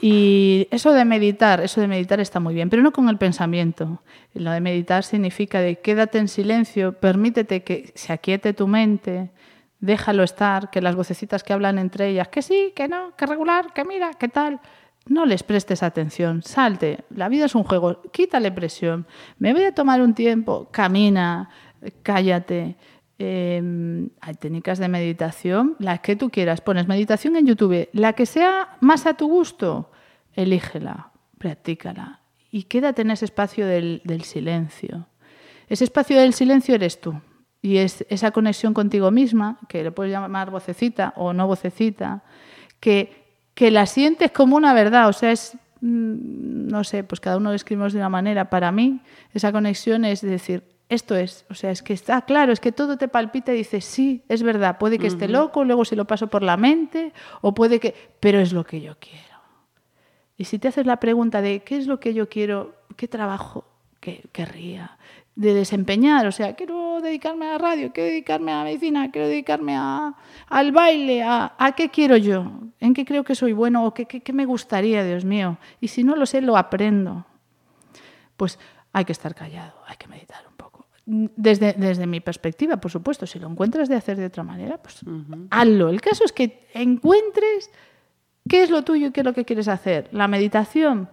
y 0.00 0.66
eso 0.70 0.92
de 0.92 1.04
meditar, 1.04 1.60
eso 1.60 1.80
de 1.80 1.88
meditar 1.88 2.20
está 2.20 2.40
muy 2.40 2.54
bien, 2.54 2.70
pero 2.70 2.82
no 2.82 2.92
con 2.92 3.08
el 3.08 3.18
pensamiento. 3.18 4.02
Lo 4.34 4.50
de 4.50 4.60
meditar 4.60 5.04
significa 5.04 5.60
de 5.60 5.80
quédate 5.80 6.18
en 6.18 6.28
silencio, 6.28 6.92
permítete 6.92 7.62
que 7.62 7.92
se 7.94 8.12
aquiete 8.12 8.54
tu 8.54 8.66
mente, 8.66 9.30
déjalo 9.78 10.22
estar, 10.22 10.70
que 10.70 10.80
las 10.80 10.94
vocecitas 10.94 11.42
que 11.42 11.52
hablan 11.52 11.78
entre 11.78 12.08
ellas, 12.08 12.28
que 12.28 12.42
sí, 12.42 12.72
que 12.74 12.88
no, 12.88 13.14
que 13.16 13.26
regular, 13.26 13.72
que 13.74 13.84
mira, 13.84 14.14
que 14.14 14.28
tal, 14.28 14.60
no 15.06 15.26
les 15.26 15.42
prestes 15.42 15.82
atención, 15.82 16.42
salte, 16.42 17.04
la 17.10 17.28
vida 17.28 17.46
es 17.46 17.54
un 17.54 17.64
juego, 17.64 18.00
quítale 18.12 18.52
presión, 18.52 19.06
me 19.38 19.52
voy 19.52 19.64
a 19.64 19.74
tomar 19.74 20.00
un 20.00 20.14
tiempo, 20.14 20.68
camina, 20.70 21.50
cállate. 22.02 22.76
Em, 23.22 24.08
hay 24.22 24.32
técnicas 24.32 24.78
de 24.78 24.88
meditación, 24.88 25.76
las 25.78 26.00
que 26.00 26.16
tú 26.16 26.30
quieras. 26.30 26.62
Pones 26.62 26.88
meditación 26.88 27.36
en 27.36 27.46
YouTube, 27.46 27.90
la 27.92 28.14
que 28.14 28.24
sea 28.24 28.78
más 28.80 29.04
a 29.04 29.12
tu 29.12 29.28
gusto, 29.28 29.90
elígela, 30.32 31.10
practícala 31.36 32.20
y 32.50 32.62
quédate 32.62 33.02
en 33.02 33.10
ese 33.10 33.26
espacio 33.26 33.66
del, 33.66 34.00
silencio. 34.24 35.06
Ese 35.68 35.84
espacio 35.84 36.18
del 36.18 36.32
silencio 36.32 36.74
eres 36.74 36.98
tú 36.98 37.20
y 37.60 37.76
es 37.76 38.06
esa 38.08 38.30
conexión 38.30 38.72
contigo 38.72 39.10
misma, 39.10 39.58
que 39.68 39.84
le 39.84 39.92
puedes 39.92 40.10
llamar 40.10 40.50
vocecita 40.50 41.12
o 41.14 41.34
no 41.34 41.46
vocecita, 41.46 42.24
que, 42.80 43.26
que 43.52 43.70
la 43.70 43.84
sientes 43.84 44.32
como 44.32 44.56
una 44.56 44.72
verdad, 44.72 45.10
o 45.10 45.12
sea, 45.12 45.32
es, 45.32 45.58
mm, 45.82 46.68
no 46.68 46.84
sé, 46.84 47.04
pues 47.04 47.20
cada 47.20 47.36
uno 47.36 47.50
lo 47.50 47.56
escribimos 47.56 47.92
de 47.92 47.98
una 47.98 48.08
manera. 48.08 48.48
Para 48.48 48.72
mí, 48.72 49.02
esa 49.34 49.52
conexión 49.52 50.06
es 50.06 50.22
decir, 50.22 50.79
esto 50.90 51.14
es, 51.14 51.46
o 51.48 51.54
sea, 51.54 51.70
es 51.70 51.82
que 51.82 51.92
está 51.92 52.22
claro, 52.22 52.52
es 52.52 52.58
que 52.58 52.72
todo 52.72 52.98
te 52.98 53.06
palpita 53.06 53.54
y 53.54 53.58
dices, 53.58 53.84
sí, 53.84 54.24
es 54.28 54.42
verdad, 54.42 54.76
puede 54.76 54.98
que 54.98 55.06
esté 55.06 55.28
loco, 55.28 55.64
luego 55.64 55.84
se 55.84 55.94
lo 55.94 56.04
paso 56.04 56.26
por 56.26 56.42
la 56.42 56.56
mente, 56.56 57.12
o 57.42 57.54
puede 57.54 57.78
que, 57.78 57.94
pero 58.18 58.40
es 58.40 58.52
lo 58.52 58.64
que 58.64 58.80
yo 58.80 58.96
quiero. 58.98 59.38
Y 60.36 60.46
si 60.46 60.58
te 60.58 60.66
haces 60.66 60.86
la 60.86 60.98
pregunta 60.98 61.42
de 61.42 61.60
qué 61.60 61.76
es 61.76 61.86
lo 61.86 62.00
que 62.00 62.12
yo 62.12 62.28
quiero, 62.28 62.74
qué 62.96 63.06
trabajo 63.06 63.64
que 64.00 64.24
querría 64.32 64.98
de 65.36 65.54
desempeñar, 65.54 66.26
o 66.26 66.32
sea, 66.32 66.56
quiero 66.56 67.00
dedicarme 67.00 67.46
a 67.46 67.52
la 67.52 67.58
radio, 67.58 67.92
quiero 67.92 68.10
dedicarme 68.10 68.50
a 68.50 68.56
la 68.56 68.64
medicina, 68.64 69.12
quiero 69.12 69.28
dedicarme 69.28 69.76
a, 69.76 70.16
al 70.48 70.72
baile, 70.72 71.22
a, 71.22 71.54
a, 71.56 71.72
qué 71.76 71.90
quiero 71.90 72.16
yo, 72.16 72.50
en 72.80 72.94
qué 72.94 73.04
creo 73.04 73.22
que 73.22 73.36
soy 73.36 73.52
bueno 73.52 73.86
o 73.86 73.94
qué, 73.94 74.06
qué, 74.06 74.22
qué 74.22 74.32
me 74.32 74.44
gustaría, 74.44 75.04
Dios 75.04 75.24
mío. 75.24 75.56
Y 75.80 75.86
si 75.86 76.02
no 76.02 76.16
lo 76.16 76.26
sé, 76.26 76.40
lo 76.40 76.56
aprendo. 76.56 77.26
Pues 78.36 78.58
hay 78.92 79.04
que 79.04 79.12
estar 79.12 79.36
callado, 79.36 79.74
hay 79.86 79.96
que 79.96 80.08
meditar 80.08 80.49
desde, 81.10 81.72
desde 81.72 82.06
mi 82.06 82.20
perspectiva, 82.20 82.76
por 82.76 82.90
supuesto, 82.90 83.26
si 83.26 83.40
lo 83.40 83.48
encuentras 83.48 83.88
de 83.88 83.96
hacer 83.96 84.16
de 84.16 84.26
otra 84.26 84.44
manera, 84.44 84.78
pues 84.78 85.00
hazlo. 85.50 85.88
El 85.88 86.00
caso 86.00 86.24
es 86.24 86.32
que 86.32 86.68
encuentres 86.72 87.70
qué 88.48 88.62
es 88.62 88.70
lo 88.70 88.84
tuyo 88.84 89.08
y 89.08 89.10
qué 89.10 89.20
es 89.20 89.26
lo 89.26 89.34
que 89.34 89.44
quieres 89.44 89.66
hacer. 89.66 90.08
La 90.12 90.28
meditación 90.28 91.08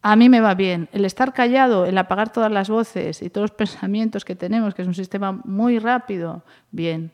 a 0.00 0.16
mí 0.16 0.30
me 0.30 0.40
va 0.40 0.54
bien. 0.54 0.88
El 0.92 1.04
estar 1.04 1.34
callado, 1.34 1.84
el 1.84 1.98
apagar 1.98 2.32
todas 2.32 2.50
las 2.50 2.70
voces 2.70 3.20
y 3.20 3.28
todos 3.28 3.50
los 3.50 3.56
pensamientos 3.56 4.24
que 4.24 4.34
tenemos, 4.34 4.74
que 4.74 4.80
es 4.80 4.88
un 4.88 4.94
sistema 4.94 5.32
muy 5.44 5.78
rápido, 5.78 6.42
bien. 6.70 7.12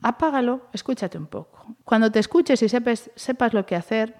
Apágalo, 0.00 0.68
escúchate 0.72 1.18
un 1.18 1.26
poco. 1.26 1.74
Cuando 1.84 2.12
te 2.12 2.20
escuches 2.20 2.62
y 2.62 2.68
sepas 2.68 3.52
lo 3.52 3.66
que 3.66 3.74
hacer, 3.74 4.14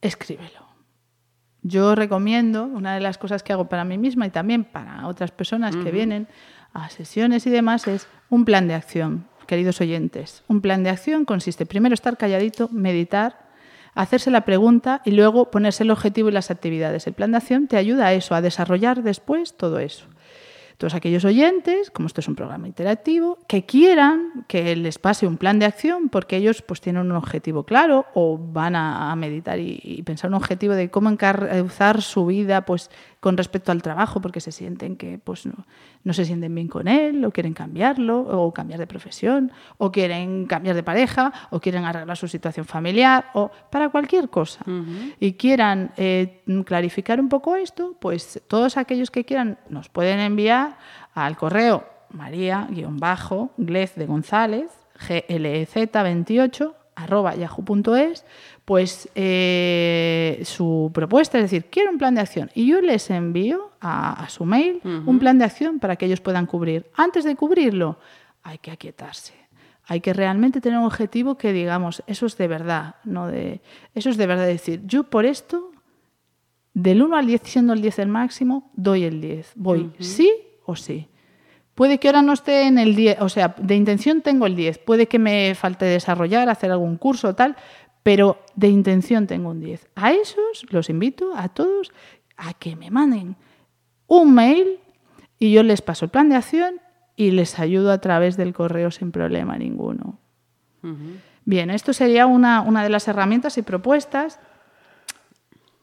escríbelo. 0.00 0.65
Yo 1.66 1.96
recomiendo, 1.96 2.64
una 2.64 2.94
de 2.94 3.00
las 3.00 3.18
cosas 3.18 3.42
que 3.42 3.52
hago 3.52 3.68
para 3.68 3.84
mí 3.84 3.98
misma 3.98 4.24
y 4.26 4.30
también 4.30 4.62
para 4.62 5.08
otras 5.08 5.32
personas 5.32 5.74
que 5.74 5.90
vienen 5.90 6.28
a 6.72 6.90
sesiones 6.90 7.44
y 7.46 7.50
demás, 7.50 7.88
es 7.88 8.06
un 8.30 8.44
plan 8.44 8.68
de 8.68 8.74
acción, 8.74 9.26
queridos 9.48 9.80
oyentes. 9.80 10.44
Un 10.46 10.60
plan 10.60 10.84
de 10.84 10.90
acción 10.90 11.24
consiste 11.24 11.66
primero 11.66 11.94
estar 11.94 12.16
calladito, 12.16 12.68
meditar, 12.70 13.48
hacerse 13.94 14.30
la 14.30 14.44
pregunta 14.44 15.02
y 15.04 15.10
luego 15.10 15.50
ponerse 15.50 15.82
el 15.82 15.90
objetivo 15.90 16.28
y 16.28 16.32
las 16.32 16.52
actividades. 16.52 17.08
El 17.08 17.14
plan 17.14 17.32
de 17.32 17.38
acción 17.38 17.66
te 17.66 17.76
ayuda 17.76 18.06
a 18.06 18.12
eso, 18.12 18.36
a 18.36 18.42
desarrollar 18.42 19.02
después 19.02 19.56
todo 19.56 19.80
eso 19.80 20.06
todos 20.76 20.94
aquellos 20.94 21.24
oyentes, 21.24 21.90
como 21.90 22.06
esto 22.06 22.20
es 22.20 22.28
un 22.28 22.34
programa 22.34 22.66
interactivo, 22.66 23.38
que 23.48 23.64
quieran 23.64 24.44
que 24.46 24.76
les 24.76 24.98
pase 24.98 25.26
un 25.26 25.36
plan 25.38 25.58
de 25.58 25.66
acción 25.66 26.08
porque 26.08 26.36
ellos 26.36 26.62
pues 26.62 26.80
tienen 26.80 27.02
un 27.02 27.12
objetivo 27.12 27.64
claro 27.64 28.06
o 28.14 28.38
van 28.38 28.76
a, 28.76 29.14
meditar 29.16 29.58
y, 29.58 30.02
pensar 30.04 30.30
un 30.30 30.34
objetivo 30.34 30.74
de 30.74 30.90
cómo 30.90 31.08
encauzar 31.08 32.02
su 32.02 32.26
vida 32.26 32.64
pues 32.64 32.90
con 33.26 33.36
respecto 33.36 33.72
al 33.72 33.82
trabajo 33.82 34.20
porque 34.20 34.38
se 34.40 34.52
sienten 34.52 34.94
que 34.94 35.18
pues 35.18 35.46
no, 35.46 35.66
no 36.04 36.12
se 36.12 36.24
sienten 36.24 36.54
bien 36.54 36.68
con 36.68 36.86
él 36.86 37.24
o 37.24 37.32
quieren 37.32 37.54
cambiarlo 37.54 38.20
o 38.20 38.54
cambiar 38.54 38.78
de 38.78 38.86
profesión 38.86 39.50
o 39.78 39.90
quieren 39.90 40.46
cambiar 40.46 40.76
de 40.76 40.84
pareja 40.84 41.32
o 41.50 41.58
quieren 41.58 41.84
arreglar 41.84 42.16
su 42.16 42.28
situación 42.28 42.66
familiar 42.66 43.32
o 43.34 43.50
para 43.68 43.88
cualquier 43.88 44.28
cosa. 44.28 44.64
Y 45.18 45.32
quieran 45.32 45.90
eh, 45.96 46.44
clarificar 46.64 47.18
un 47.18 47.28
poco 47.28 47.56
esto, 47.56 47.96
pues 47.98 48.40
todos 48.46 48.76
aquellos 48.76 49.10
que 49.10 49.24
quieran 49.24 49.58
nos 49.70 49.88
pueden 49.88 50.20
enviar 50.20 50.78
al 51.12 51.36
correo 51.36 51.84
maría-glez 52.10 53.96
de 53.96 54.06
González 54.06 54.70
glez 55.28 55.74
28 55.74 56.76
yahoo.es, 57.36 58.24
pues 58.66 59.08
eh, 59.14 60.42
su 60.44 60.90
propuesta, 60.92 61.38
es 61.38 61.44
decir, 61.44 61.66
quiero 61.70 61.92
un 61.92 61.98
plan 61.98 62.16
de 62.16 62.20
acción. 62.20 62.50
Y 62.52 62.66
yo 62.66 62.80
les 62.80 63.08
envío 63.10 63.70
a, 63.80 64.26
su 64.28 64.44
mail 64.44 64.80
un 64.82 65.20
plan 65.20 65.38
de 65.38 65.44
acción 65.44 65.78
para 65.78 65.94
que 65.94 66.06
ellos 66.06 66.20
puedan 66.20 66.46
cubrir. 66.46 66.90
Antes 66.96 67.22
de 67.22 67.36
cubrirlo, 67.36 68.00
hay 68.42 68.58
que 68.58 68.72
aquietarse. 68.72 69.34
Hay 69.84 70.00
que 70.00 70.12
realmente 70.12 70.60
tener 70.60 70.80
un 70.80 70.84
objetivo 70.84 71.38
que 71.38 71.52
digamos, 71.52 72.02
eso 72.08 72.26
es 72.26 72.36
de 72.36 72.48
verdad, 72.48 72.96
no 73.04 73.28
de 73.28 73.60
eso 73.94 74.10
es 74.10 74.16
de 74.16 74.26
verdad 74.26 74.46
decir, 74.46 74.82
yo 74.84 75.04
por 75.04 75.26
esto 75.26 75.70
del 76.74 77.02
1 77.02 77.16
al 77.16 77.26
10 77.28 77.42
siendo 77.44 77.72
el 77.72 77.80
10 77.80 78.00
el 78.00 78.08
máximo, 78.08 78.72
doy 78.74 79.04
el 79.04 79.20
10. 79.20 79.52
Voy 79.54 79.92
sí 80.00 80.28
o 80.64 80.74
sí. 80.74 81.06
Puede 81.76 81.98
que 81.98 82.08
ahora 82.08 82.22
no 82.22 82.32
esté 82.32 82.66
en 82.66 82.78
el 82.78 82.96
10, 82.96 83.20
o 83.20 83.28
sea, 83.28 83.54
de 83.58 83.76
intención 83.76 84.22
tengo 84.22 84.46
el 84.46 84.56
10, 84.56 84.78
puede 84.78 85.06
que 85.06 85.18
me 85.18 85.54
falte 85.54 85.84
desarrollar, 85.84 86.48
hacer 86.48 86.72
algún 86.72 86.96
curso 86.96 87.28
o 87.28 87.34
tal, 87.34 87.54
pero 88.06 88.38
de 88.54 88.68
intención 88.68 89.26
tengo 89.26 89.50
un 89.50 89.58
10. 89.58 89.88
A 89.96 90.12
esos 90.12 90.64
los 90.70 90.88
invito 90.90 91.32
a 91.36 91.48
todos 91.48 91.90
a 92.36 92.54
que 92.54 92.76
me 92.76 92.88
manden 92.88 93.34
un 94.06 94.32
mail 94.32 94.78
y 95.40 95.50
yo 95.50 95.64
les 95.64 95.82
paso 95.82 96.04
el 96.04 96.12
plan 96.12 96.28
de 96.28 96.36
acción 96.36 96.80
y 97.16 97.32
les 97.32 97.58
ayudo 97.58 97.90
a 97.90 98.00
través 98.00 98.36
del 98.36 98.54
correo 98.54 98.92
sin 98.92 99.10
problema 99.10 99.58
ninguno. 99.58 100.20
Bien, 101.44 101.68
esto 101.68 101.92
sería 101.92 102.26
una, 102.26 102.60
una 102.60 102.84
de 102.84 102.90
las 102.90 103.08
herramientas 103.08 103.58
y 103.58 103.62
propuestas 103.62 104.38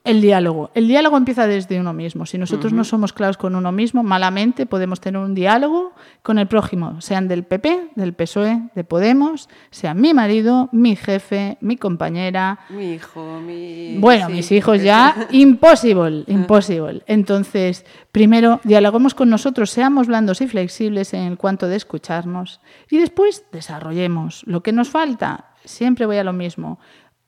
el 0.04 0.22
diálogo. 0.22 0.70
El 0.74 0.90
diálogo 0.90 1.16
empieza 1.16 1.48
desde 1.48 1.80
uno 1.80 1.94
mismo. 1.94 2.26
Si 2.26 2.38
nosotros 2.38 2.74
no 2.74 2.84
somos 2.84 3.14
claros 3.14 3.38
con 3.38 3.56
uno 3.56 3.72
mismo, 3.72 4.04
malamente 4.04 4.66
podemos 4.66 5.00
tener 5.00 5.22
un 5.22 5.34
diálogo 5.34 5.94
con 6.22 6.40
el 6.40 6.48
prójimo, 6.48 7.00
sean 7.00 7.30
del 7.30 7.44
PP, 7.44 7.92
del 7.96 8.14
PSOE, 8.14 8.64
de 8.76 8.84
Podemos, 8.84 9.48
sea 9.72 9.94
mi 9.94 10.14
marido, 10.14 10.68
mi 10.74 10.98
jefe, 10.98 11.58
mi 11.62 11.78
compañera. 11.78 12.60
Mi 12.70 12.94
hijo, 12.94 13.40
mi. 13.40 13.98
Bueno, 13.98 14.28
mis 14.28 14.52
hijos 14.52 14.82
ya. 14.84 15.28
imposible, 15.32 16.26
imposible. 16.28 17.02
Entonces, 17.08 17.86
primero, 18.12 18.60
dialoguemos 18.66 19.14
con 19.14 19.30
nosotros, 19.30 19.70
seamos 19.70 20.08
blandos 20.08 20.42
y 20.42 20.48
flexibles 20.48 21.14
en 21.14 21.38
cuanto 21.38 21.70
de 21.70 21.78
escucharnos. 21.78 22.60
Y 22.90 22.98
después, 22.98 23.46
desarrollemos. 23.54 24.44
Lo 24.48 24.64
que 24.64 24.74
nos 24.74 24.90
falta, 24.90 25.46
siempre 25.64 26.06
voy 26.06 26.18
a 26.18 26.26
lo 26.26 26.34
mismo 26.34 26.80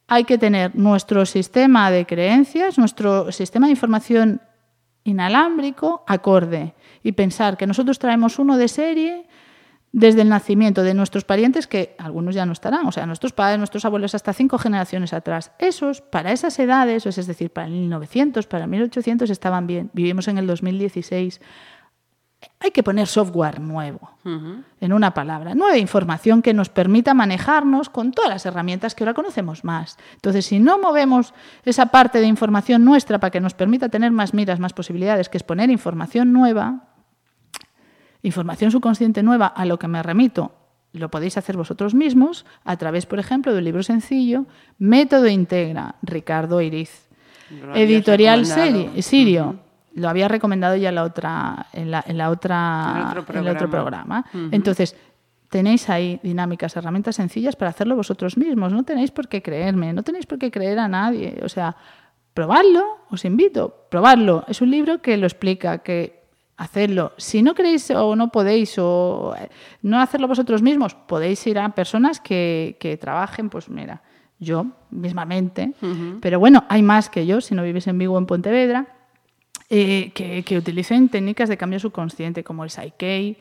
hay 0.07 0.23
que 0.23 0.37
tener 0.37 0.75
nuestro 0.75 1.25
sistema 1.25 1.89
de 1.91 2.05
creencias, 2.05 2.77
nuestro 2.77 3.31
sistema 3.31 3.67
de 3.67 3.71
información 3.71 4.41
inalámbrico 5.03 6.03
acorde 6.07 6.73
y 7.03 7.13
pensar 7.13 7.57
que 7.57 7.67
nosotros 7.67 7.99
traemos 7.99 8.39
uno 8.39 8.57
de 8.57 8.67
serie 8.67 9.25
desde 9.91 10.23
el 10.23 10.29
nacimiento 10.29 10.83
de 10.83 10.93
nuestros 10.93 11.23
parientes, 11.23 11.67
que 11.67 11.95
algunos 11.97 12.35
ya 12.35 12.45
no 12.45 12.51
estarán, 12.51 12.85
o 12.85 12.91
sea, 12.91 13.05
nuestros 13.05 13.31
padres, 13.31 13.59
nuestros 13.59 13.85
abuelos, 13.85 14.13
hasta 14.13 14.33
cinco 14.33 14.57
generaciones 14.57 15.13
atrás. 15.13 15.53
Esos, 15.57 16.01
para 16.01 16.33
esas 16.33 16.59
edades, 16.59 17.05
es 17.05 17.27
decir, 17.27 17.49
para 17.49 17.67
el 17.67 17.73
1900, 17.73 18.45
para 18.45 18.65
el 18.65 18.69
1800, 18.71 19.29
estaban 19.29 19.67
bien. 19.67 19.91
Vivimos 19.93 20.27
en 20.27 20.37
el 20.37 20.47
2016 20.47 21.39
hay 22.59 22.71
que 22.71 22.83
poner 22.83 23.07
software 23.07 23.59
nuevo, 23.59 24.11
en 24.23 24.93
una 24.93 25.13
palabra, 25.13 25.53
nueva 25.53 25.77
información 25.77 26.41
que 26.41 26.53
nos 26.53 26.69
permita 26.69 27.13
manejarnos 27.13 27.89
con 27.89 28.11
todas 28.11 28.29
las 28.29 28.45
herramientas 28.45 28.95
que 28.95 29.03
ahora 29.03 29.13
conocemos 29.13 29.63
más. 29.63 29.97
Entonces, 30.15 30.45
si 30.45 30.59
no 30.59 30.79
movemos 30.79 31.33
esa 31.63 31.87
parte 31.87 32.19
de 32.19 32.27
información 32.27 32.83
nuestra 32.83 33.19
para 33.19 33.31
que 33.31 33.39
nos 33.39 33.53
permita 33.53 33.89
tener 33.89 34.11
más 34.11 34.33
miras, 34.33 34.59
más 34.59 34.73
posibilidades, 34.73 35.29
que 35.29 35.37
es 35.37 35.43
poner 35.43 35.69
información 35.69 36.33
nueva, 36.33 36.87
información 38.23 38.71
subconsciente 38.71 39.21
nueva, 39.21 39.47
a 39.47 39.65
lo 39.65 39.77
que 39.77 39.87
me 39.87 40.01
remito, 40.01 40.53
lo 40.93 41.11
podéis 41.11 41.37
hacer 41.37 41.57
vosotros 41.57 41.93
mismos 41.93 42.45
a 42.63 42.77
través, 42.77 43.05
por 43.05 43.19
ejemplo, 43.19 43.51
de 43.51 43.59
un 43.59 43.65
libro 43.65 43.83
sencillo, 43.83 44.45
Método 44.79 45.27
Integra, 45.27 45.95
Ricardo 46.01 46.61
Iriz. 46.61 47.05
Editorial 47.75 48.45
Sirio 49.03 49.64
lo 49.95 50.09
había 50.09 50.27
recomendado 50.27 50.75
ya 50.75 50.89
en 50.89 50.95
la 50.95 51.03
otra, 51.03 51.67
en 51.73 51.89
la, 51.89 52.03
en 52.05 52.17
la 52.17 52.29
otra, 52.29 53.15
en 53.29 53.37
el 53.37 53.47
otro 53.47 53.69
programa. 53.69 54.25
Entonces, 54.51 54.95
tenéis 55.49 55.89
ahí 55.89 56.19
dinámicas, 56.21 56.75
herramientas 56.75 57.15
sencillas 57.15 57.55
para 57.55 57.69
hacerlo 57.69 57.95
vosotros 57.95 58.37
mismos. 58.37 58.73
No 58.73 58.83
tenéis 58.83 59.11
por 59.11 59.27
qué 59.27 59.41
creerme, 59.41 59.93
no 59.93 60.03
tenéis 60.03 60.25
por 60.25 60.37
qué 60.37 60.51
creer 60.51 60.79
a 60.79 60.87
nadie. 60.87 61.39
O 61.43 61.49
sea, 61.49 61.75
probadlo, 62.33 62.83
os 63.09 63.23
invito, 63.23 63.87
probadlo. 63.89 64.43
Es 64.47 64.61
un 64.61 64.69
libro 64.69 65.01
que 65.01 65.15
lo 65.17 65.25
explica, 65.25 65.77
que 65.79 66.25
hacerlo. 66.57 67.13
Si 67.17 67.41
no 67.41 67.53
queréis 67.53 67.89
o 67.91 68.15
no 68.15 68.31
podéis 68.31 68.77
o 68.77 69.33
eh, 69.37 69.49
no 69.81 69.99
hacerlo 69.99 70.27
vosotros 70.27 70.61
mismos, 70.61 70.93
podéis 70.93 71.45
ir 71.47 71.57
a 71.57 71.69
personas 71.69 72.19
que, 72.19 72.77
que 72.79 72.97
trabajen, 72.97 73.49
pues 73.49 73.69
mira, 73.69 74.01
yo 74.39 74.65
mismamente, 74.89 75.73
pero 76.21 76.39
bueno, 76.39 76.65
hay 76.67 76.81
más 76.81 77.09
que 77.09 77.25
yo, 77.25 77.39
si 77.39 77.55
no 77.55 77.63
vivís 77.63 77.87
en 77.87 77.97
Vigo 77.97 78.15
o 78.15 78.17
en 78.17 78.25
Pontevedra, 78.25 78.94
eh, 79.69 80.11
que, 80.13 80.57
utilicen 80.57 81.09
técnicas 81.09 81.49
de 81.49 81.57
cambio 81.57 81.79
subconsciente 81.79 82.43
como 82.43 82.63
el 82.63 82.69
Psyche, 82.69 83.37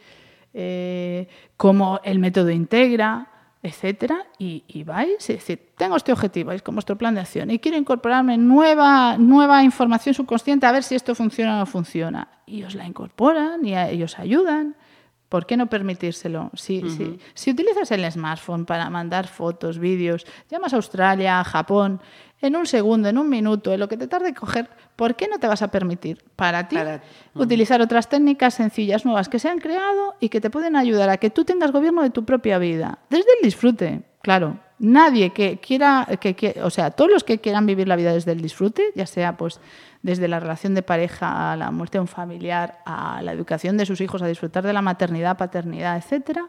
eh, 0.55 1.29
como 1.57 2.01
el 2.03 2.19
método 2.19 2.51
Integra, 2.51 3.29
etcétera, 3.63 4.27
y, 4.39 4.85
vais, 4.85 5.17
es 5.19 5.29
decir, 5.29 5.71
tengo 5.77 5.97
este 5.97 6.13
objetivo, 6.13 6.53
es 6.53 6.63
como 6.63 6.77
vuestro 6.77 6.97
plan 6.97 7.15
de 7.15 7.23
acción, 7.23 7.51
y 7.51 7.59
quiero 7.59 7.79
incorporarme 7.79 8.37
nueva, 8.37 9.17
nueva 9.19 9.63
información 9.63 10.15
subconsciente 10.15 10.67
a 10.67 10.73
ver 10.73 10.83
si 10.83 10.95
esto 10.95 11.15
funciona 11.15 11.57
o 11.57 11.59
no 11.61 11.67
funciona. 11.67 12.29
Y 12.47 12.63
os 12.63 12.75
la 12.75 12.87
incorporan 12.87 13.65
y, 13.65 13.77
ellos 13.77 14.15
os 14.15 14.19
ayudan. 14.19 14.77
¿Por 15.35 15.47
qué 15.47 15.57
no 15.57 15.67
permitírselo? 15.67 16.53
Si, 16.55 16.81
si, 17.35 17.51
utilizas 17.51 17.91
el 17.91 18.09
smartphone 18.09 18.67
para 18.67 18.89
mandar 18.89 19.27
fotos, 19.27 19.81
vídeos, 19.81 20.25
llamas 20.49 20.75
a 20.75 20.77
Australia, 20.77 21.41
a 21.41 21.45
Japón, 21.45 22.01
en 22.41 22.55
un 22.55 22.67
segundo, 22.67 23.09
en 23.09 23.19
un 23.19 23.29
minuto, 23.29 23.73
en 23.73 23.81
lo 23.81 23.89
que 23.89 23.97
te 23.97 24.07
tarde 24.07 24.33
coger, 24.33 24.71
¿por 24.95 25.17
qué 25.17 25.27
no 25.27 25.41
te 25.41 25.49
vas 25.49 25.61
a 25.63 25.73
permitir 25.73 26.23
para 26.37 26.69
ti 26.69 26.77
utilizar 27.35 27.83
otras 27.83 28.09
técnicas 28.09 28.55
sencillas, 28.55 29.05
nuevas, 29.05 29.29
que 29.29 29.41
se 29.41 29.49
han 29.49 29.59
creado 29.59 30.15
y 30.21 30.29
que 30.29 30.41
te 30.41 30.51
pueden 30.51 30.77
ayudar 30.77 31.11
a 31.11 31.17
que 31.17 31.31
tú 31.31 31.45
tengas 31.45 31.73
gobierno 31.73 32.05
de 32.05 32.11
tu 32.11 32.25
propia 32.25 32.59
vida? 32.59 33.01
Desde 33.11 33.27
el 33.41 33.45
disfrute, 33.45 34.03
claro. 34.23 34.61
Nadie 34.79 35.31
que 35.31 35.59
quiera, 35.59 36.07
que, 36.21 36.61
o 36.63 36.71
sea, 36.71 36.93
todos 36.93 37.11
los 37.11 37.25
que 37.25 37.41
quieran 37.41 37.67
vivir 37.67 37.89
la 37.89 37.97
vida 37.97 38.13
desde 38.13 38.33
el 38.33 38.41
disfrute, 38.41 38.93
ya 38.95 39.07
sea 39.07 39.37
pues 39.37 39.59
desde 40.05 40.29
la 40.29 40.39
relación 40.39 40.75
de 40.75 40.83
pareja 40.83 41.51
a 41.51 41.57
la 41.57 41.71
muerte 41.71 41.97
de 41.97 42.03
un 42.03 42.09
familiar, 42.09 42.81
a 42.85 43.23
la 43.23 43.33
educación 43.33 43.79
de 43.79 43.87
sus 43.87 44.03
hijos, 44.03 44.21
a 44.21 44.27
disfrutar 44.27 44.63
de 44.63 44.75
la 44.75 44.83
maternidad, 44.83 45.39
paternidad, 45.39 45.97
etcétera, 45.97 46.47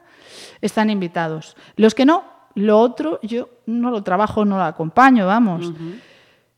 están 0.59 0.89
invitados. 0.89 1.55
Los 1.77 1.95
que 1.95 2.05
no, 2.05 2.25
lo 2.55 2.77
otro 2.77 3.17
yo 3.23 3.47
no 3.65 3.91
lo 3.91 4.03
trabajo, 4.03 4.43
no 4.43 4.57
lo 4.57 4.63
acompaño, 4.63 5.25
vamos. 5.25 5.71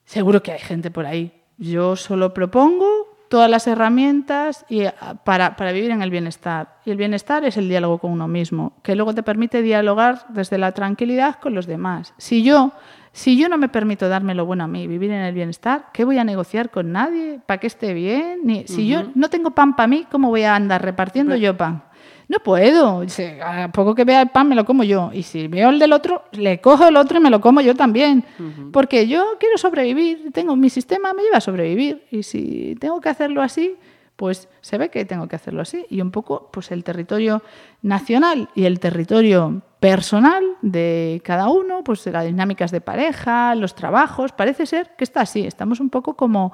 Seguro 0.05 0.41
que 0.41 0.53
hay 0.53 0.60
gente 0.60 0.89
por 0.89 1.05
ahí. 1.05 1.31
Yo 1.60 1.95
solo 1.95 2.33
propongo 2.33 2.88
todas 3.29 3.49
las 3.49 3.67
herramientas 3.67 4.65
y, 4.67 4.86
ah, 4.86 5.21
para, 5.23 5.55
para, 5.55 5.71
vivir 5.73 5.91
en 5.91 6.01
el 6.01 6.10
bienestar. 6.10 6.79
Y 6.83 6.89
el 6.89 6.97
bienestar 6.97 7.45
es 7.45 7.57
el 7.57 7.69
diálogo 7.69 7.99
con 7.99 8.12
uno 8.12 8.27
mismo, 8.27 8.73
que 8.81 8.95
luego 8.95 9.13
te 9.13 9.21
permite 9.21 9.62
dialogar 9.62 10.25
desde 10.29 10.57
la 10.57 10.71
tranquilidad 10.71 11.36
con 11.36 11.53
los 11.53 11.67
demás. 11.67 12.15
Si 12.17 12.41
yo, 12.41 12.71
si 13.17 13.36
yo 13.36 13.49
no 13.49 13.58
me 13.58 13.67
permito 13.67 14.08
darme 14.10 14.36
lo 14.36 14.45
bueno 14.45 14.65
a 14.65 14.67
mí, 14.67 14.86
vivir 14.86 15.10
en 15.10 15.21
el 15.21 15.34
bienestar, 15.34 15.88
¿qué 15.91 16.06
voy 16.06 16.19
a 16.19 16.23
negociar 16.23 16.69
con 16.69 16.91
nadie 16.91 17.39
para 17.43 17.60
que 17.60 17.65
esté 17.65 17.95
bien? 17.95 18.41
Ni, 18.43 18.67
Si 18.67 18.88
yo 18.88 19.06
no 19.15 19.27
tengo 19.27 19.49
pan 19.49 19.75
para 19.75 19.88
mí, 19.88 20.06
¿cómo 20.12 20.30
voy 20.30 20.43
a 20.43 20.56
andar 20.56 20.84
repartiendo 20.84 21.36
yo 21.36 21.58
pan? 21.58 21.82
No 22.27 22.38
puedo. 22.38 23.03
A 23.43 23.71
poco 23.71 23.95
que 23.95 24.03
vea 24.03 24.21
el 24.21 24.30
pan 24.30 24.47
me 24.47 24.53
lo 24.53 24.65
como 24.65 24.84
yo. 24.84 25.10
Y 25.12 25.23
si 25.23 25.47
veo 25.47 25.71
el 25.71 25.80
del 25.80 25.93
otro, 25.93 26.25
le 26.34 26.62
cojo 26.62 26.89
el 26.89 26.95
otro 26.95 27.17
y 27.17 27.21
me 27.21 27.32
lo 27.32 27.41
como 27.41 27.60
yo 27.62 27.73
también. 27.73 28.23
Porque 28.71 29.08
yo 29.08 29.25
quiero 29.39 29.58
sobrevivir. 29.58 30.32
Tengo 30.32 30.56
mi 30.56 30.69
sistema 30.69 31.12
me 31.13 31.23
lleva 31.23 31.38
a 31.38 31.41
sobrevivir. 31.41 32.03
Y 32.12 32.21
si 32.21 32.75
tengo 32.80 33.01
que 33.01 33.10
hacerlo 33.10 33.41
así, 33.41 33.77
pues 34.17 34.49
se 34.62 34.77
ve 34.77 34.89
que 34.89 35.06
tengo 35.06 35.27
que 35.27 35.38
hacerlo 35.38 35.62
así. 35.62 35.86
Y 35.89 36.01
un 36.01 36.12
poco, 36.12 36.49
pues 36.51 36.71
el 36.71 36.84
territorio 36.84 37.41
nacional 37.82 38.49
y 38.56 38.65
el 38.65 38.80
territorio 38.82 39.62
personal 39.80 40.43
de 40.62 41.21
cada 41.23 41.49
uno, 41.49 41.84
pues 41.84 42.06
las 42.08 42.25
dinámicas 42.25 42.71
de 42.71 42.82
pareja, 42.82 43.56
los 43.56 43.75
trabajos, 43.75 44.34
parece 44.34 44.65
ser 44.65 44.91
que 44.97 45.03
está 45.03 45.21
así. 45.21 45.45
Estamos 45.45 45.80
un 45.80 45.89
poco 45.89 46.15
como 46.15 46.51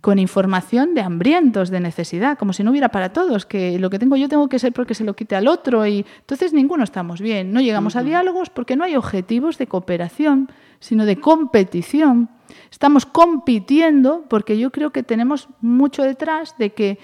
con 0.00 0.18
información 0.18 0.94
de 0.94 1.02
hambrientos, 1.02 1.70
de 1.70 1.78
necesidad, 1.78 2.36
como 2.36 2.52
si 2.52 2.64
no 2.64 2.72
hubiera 2.72 2.88
para 2.88 3.12
todos, 3.12 3.46
que 3.46 3.78
lo 3.78 3.88
que 3.88 4.00
tengo 4.00 4.16
yo 4.16 4.28
tengo 4.28 4.48
que 4.48 4.58
ser 4.58 4.72
porque 4.72 4.94
se 4.94 5.04
lo 5.04 5.14
quite 5.14 5.36
al 5.36 5.46
otro 5.46 5.86
y 5.86 6.04
entonces 6.18 6.52
ninguno 6.52 6.82
estamos 6.82 7.20
bien, 7.20 7.52
no 7.52 7.60
llegamos 7.60 7.94
a 7.94 8.02
diálogos 8.02 8.50
porque 8.50 8.74
no 8.74 8.82
hay 8.82 8.96
objetivos 8.96 9.58
de 9.58 9.68
cooperación, 9.68 10.50
sino 10.80 11.06
de 11.06 11.20
competición. 11.20 12.30
Estamos 12.70 13.06
compitiendo 13.06 14.24
porque 14.28 14.58
yo 14.58 14.70
creo 14.70 14.90
que 14.90 15.02
tenemos 15.02 15.48
mucho 15.60 16.02
detrás 16.02 16.56
de 16.58 16.72
que 16.72 16.98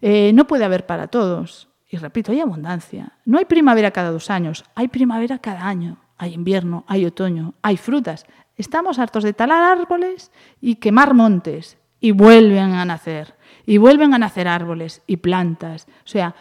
eh, 0.00 0.32
no 0.34 0.46
puede 0.46 0.64
haber 0.64 0.86
para 0.86 1.08
todos. 1.08 1.68
Y 1.90 1.96
repito, 1.96 2.32
hay 2.32 2.40
abundancia. 2.40 3.12
No 3.24 3.38
hay 3.38 3.44
primavera 3.44 3.90
cada 3.90 4.10
dos 4.10 4.30
años, 4.30 4.64
hay 4.74 4.88
primavera 4.88 5.38
cada 5.38 5.66
año. 5.66 5.98
Hay 6.18 6.34
invierno, 6.34 6.84
hay 6.88 7.06
otoño, 7.06 7.54
hay 7.62 7.76
frutas. 7.76 8.26
Estamos 8.56 8.98
hartos 8.98 9.22
de 9.22 9.32
talar 9.32 9.62
árboles 9.62 10.32
y 10.60 10.74
quemar 10.74 11.14
montes 11.14 11.78
y 12.00 12.10
vuelven 12.10 12.72
a 12.74 12.84
nacer, 12.84 13.34
y 13.66 13.78
vuelven 13.78 14.14
a 14.14 14.18
nacer 14.18 14.48
árboles 14.48 15.02
y 15.06 15.18
plantas. 15.18 15.86
O 16.04 16.08
sea, 16.08 16.34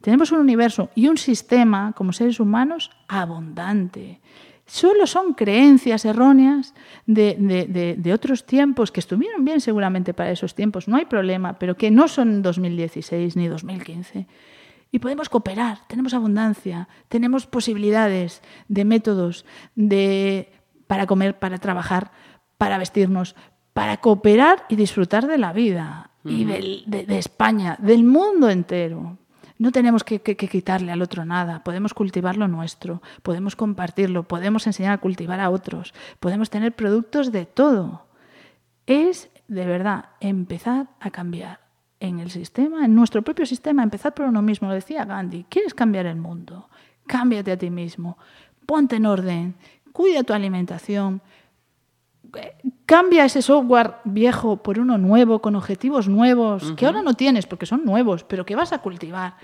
tenemos 0.00 0.32
un 0.32 0.40
universo 0.40 0.90
y 0.94 1.08
un 1.08 1.16
sistema 1.16 1.92
como 1.96 2.12
seres 2.12 2.40
humanos 2.40 2.90
abundante. 3.06 4.20
Solo 4.70 5.06
son 5.08 5.34
creencias 5.34 6.04
erróneas 6.04 6.74
de, 7.06 8.12
otros 8.14 8.46
tiempos 8.46 8.92
que 8.92 9.00
estuvieron 9.00 9.44
bien 9.44 9.60
seguramente 9.60 10.14
para 10.14 10.30
esos 10.30 10.54
tiempos, 10.54 10.86
no 10.86 10.96
hay 10.96 11.06
problema, 11.06 11.58
pero 11.58 11.76
que 11.76 11.90
no 11.90 12.06
son 12.06 12.40
2016 12.40 13.36
ni 13.36 13.48
2015. 13.48 14.26
Y 14.92 14.98
podemos 15.00 15.28
cooperar, 15.28 15.78
tenemos 15.88 16.14
abundancia, 16.14 16.88
tenemos 17.08 17.46
posibilidades 17.46 18.42
de 18.68 18.84
métodos 18.84 19.44
de, 19.74 20.52
para 20.86 21.06
comer, 21.06 21.38
para 21.38 21.58
trabajar, 21.58 22.12
para 22.56 22.78
vestirnos, 22.78 23.34
para 23.72 23.96
cooperar 23.96 24.66
y 24.68 24.76
disfrutar 24.76 25.26
de 25.26 25.38
la 25.38 25.52
vida 25.52 26.10
y 26.24 26.44
de 26.44 27.18
España, 27.18 27.76
del 27.80 28.04
mundo 28.04 28.48
entero. 28.50 29.18
No 29.60 29.72
tenemos 29.72 30.04
que, 30.04 30.20
quitarle 30.22 30.90
al 30.90 31.02
otro 31.02 31.26
nada, 31.26 31.62
podemos 31.62 31.92
cultivar 31.92 32.38
lo 32.38 32.48
nuestro, 32.48 33.02
podemos 33.22 33.56
compartirlo, 33.56 34.22
podemos 34.22 34.66
enseñar 34.66 34.94
a 34.94 34.98
cultivar 35.02 35.38
a 35.38 35.50
otros, 35.50 35.92
podemos 36.18 36.48
tener 36.48 36.74
productos 36.74 37.30
de 37.30 37.44
todo. 37.44 38.06
Es 38.86 39.28
de 39.48 39.66
verdad 39.66 40.06
empezar 40.20 40.88
a 40.98 41.10
cambiar 41.10 41.60
en 42.00 42.20
el 42.20 42.30
sistema, 42.30 42.86
en 42.86 42.94
nuestro 42.94 43.20
propio 43.20 43.44
sistema, 43.44 43.82
empezar 43.82 44.14
por 44.14 44.24
uno 44.24 44.40
mismo. 44.40 44.66
Lo 44.66 44.72
decía 44.72 45.04
Gandhi, 45.04 45.44
¿quieres 45.50 45.74
cambiar 45.74 46.06
el 46.06 46.16
mundo? 46.16 46.70
Cámbiate 47.06 47.52
a 47.52 47.58
ti 47.58 47.68
mismo, 47.68 48.16
ponte 48.64 48.96
en 48.96 49.04
orden, 49.04 49.56
cuida 49.92 50.22
tu 50.22 50.32
alimentación, 50.32 51.20
cambia 52.90 53.24
ese 53.24 53.40
software 53.40 53.98
viejo 54.02 54.56
por 54.56 54.80
uno 54.80 54.98
nuevo, 54.98 55.40
con 55.40 55.54
objetivos 55.54 56.08
nuevos, 56.08 56.72
que 56.72 56.86
ahora 56.86 57.02
no 57.02 57.14
tienes 57.14 57.46
porque 57.46 57.64
son 57.64 57.84
nuevos, 57.84 58.24
pero 58.24 58.44
que 58.44 58.56
vas 58.56 58.72
a 58.72 58.78
cultivar. 58.78 59.34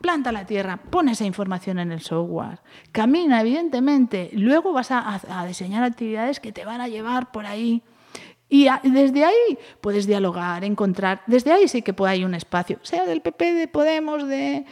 Planta 0.00 0.30
la 0.30 0.46
tierra, 0.46 0.76
pon 0.76 1.08
esa 1.08 1.24
información 1.24 1.80
en 1.80 1.90
el 1.90 2.02
software, 2.02 2.60
camina, 2.92 3.40
evidentemente, 3.40 4.30
luego 4.34 4.72
vas 4.72 4.92
a, 4.92 5.44
diseñar 5.44 5.82
actividades 5.82 6.38
que 6.38 6.52
te 6.52 6.64
van 6.64 6.80
a 6.80 6.86
llevar 6.86 7.32
por 7.32 7.46
ahí. 7.46 7.82
Y 8.48 8.68
desde 8.84 9.24
ahí 9.24 9.58
puedes 9.80 10.06
dialogar, 10.06 10.62
encontrar. 10.62 11.22
Desde 11.26 11.50
ahí 11.50 11.66
sí 11.66 11.82
que 11.82 11.94
puede 11.94 12.12
hay 12.12 12.24
un 12.24 12.36
espacio, 12.36 12.78
sea 12.82 13.04
del 13.06 13.22
PP, 13.22 13.54
de 13.54 13.66
Podemos, 13.66 14.24
de 14.28 14.64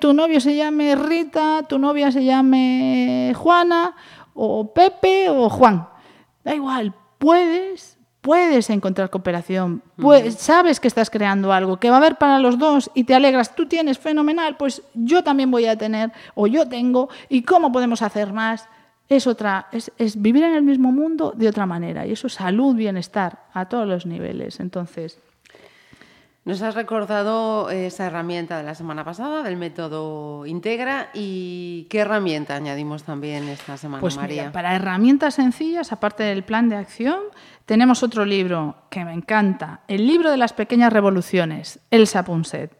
tu 0.00 0.12
novio 0.12 0.40
se 0.40 0.56
llame 0.56 0.96
Rita, 0.96 1.62
tu 1.68 1.78
novia 1.78 2.10
se 2.10 2.24
llame 2.24 3.32
Juana, 3.36 3.94
o 4.34 4.74
Pepe, 4.74 5.28
o 5.30 5.48
Juan 5.48 5.86
Da 6.42 6.54
igual, 6.54 6.94
puedes, 7.18 7.98
puedes 8.20 8.70
encontrar 8.70 9.10
cooperación, 9.10 9.82
sabes 10.36 10.80
que 10.80 10.88
estás 10.88 11.10
creando 11.10 11.52
algo, 11.52 11.78
que 11.78 11.90
va 11.90 11.96
a 11.96 11.98
haber 11.98 12.16
para 12.16 12.38
los 12.38 12.58
dos 12.58 12.90
y 12.94 13.04
te 13.04 13.14
alegras, 13.14 13.54
tú 13.54 13.66
tienes 13.66 13.98
fenomenal, 13.98 14.56
pues 14.56 14.82
yo 14.94 15.22
también 15.22 15.50
voy 15.50 15.66
a 15.66 15.76
tener 15.76 16.12
o 16.34 16.46
yo 16.46 16.68
tengo 16.68 17.08
y 17.28 17.42
cómo 17.42 17.72
podemos 17.72 18.02
hacer 18.02 18.32
más. 18.32 18.68
Es 19.08 19.26
otra, 19.26 19.68
es, 19.72 19.90
es 19.96 20.20
vivir 20.20 20.42
en 20.42 20.54
el 20.54 20.62
mismo 20.62 20.92
mundo 20.92 21.32
de 21.34 21.48
otra 21.48 21.64
manera 21.64 22.06
y 22.06 22.12
eso 22.12 22.26
es 22.26 22.34
salud, 22.34 22.74
bienestar 22.74 23.46
a 23.54 23.66
todos 23.66 23.88
los 23.88 24.04
niveles. 24.04 24.60
Entonces, 24.60 25.18
nos 26.48 26.62
has 26.62 26.74
recordado 26.74 27.68
esa 27.68 28.06
herramienta 28.06 28.56
de 28.56 28.62
la 28.62 28.74
semana 28.74 29.04
pasada, 29.04 29.42
del 29.42 29.58
método 29.58 30.46
Integra, 30.46 31.10
y 31.12 31.86
qué 31.90 31.98
herramienta 31.98 32.56
añadimos 32.56 33.02
también 33.02 33.46
esta 33.50 33.76
semana, 33.76 34.00
pues 34.00 34.16
María. 34.16 34.50
para 34.50 34.74
herramientas 34.74 35.34
sencillas, 35.34 35.92
aparte 35.92 36.22
del 36.22 36.44
plan 36.44 36.70
de 36.70 36.76
acción, 36.76 37.20
tenemos 37.66 38.02
otro 38.02 38.24
libro 38.24 38.76
que 38.88 39.04
me 39.04 39.12
encanta, 39.12 39.80
el 39.88 40.06
libro 40.06 40.30
de 40.30 40.38
las 40.38 40.54
pequeñas 40.54 40.90
revoluciones, 40.90 41.80
Elsa 41.90 42.24
Punset. 42.24 42.77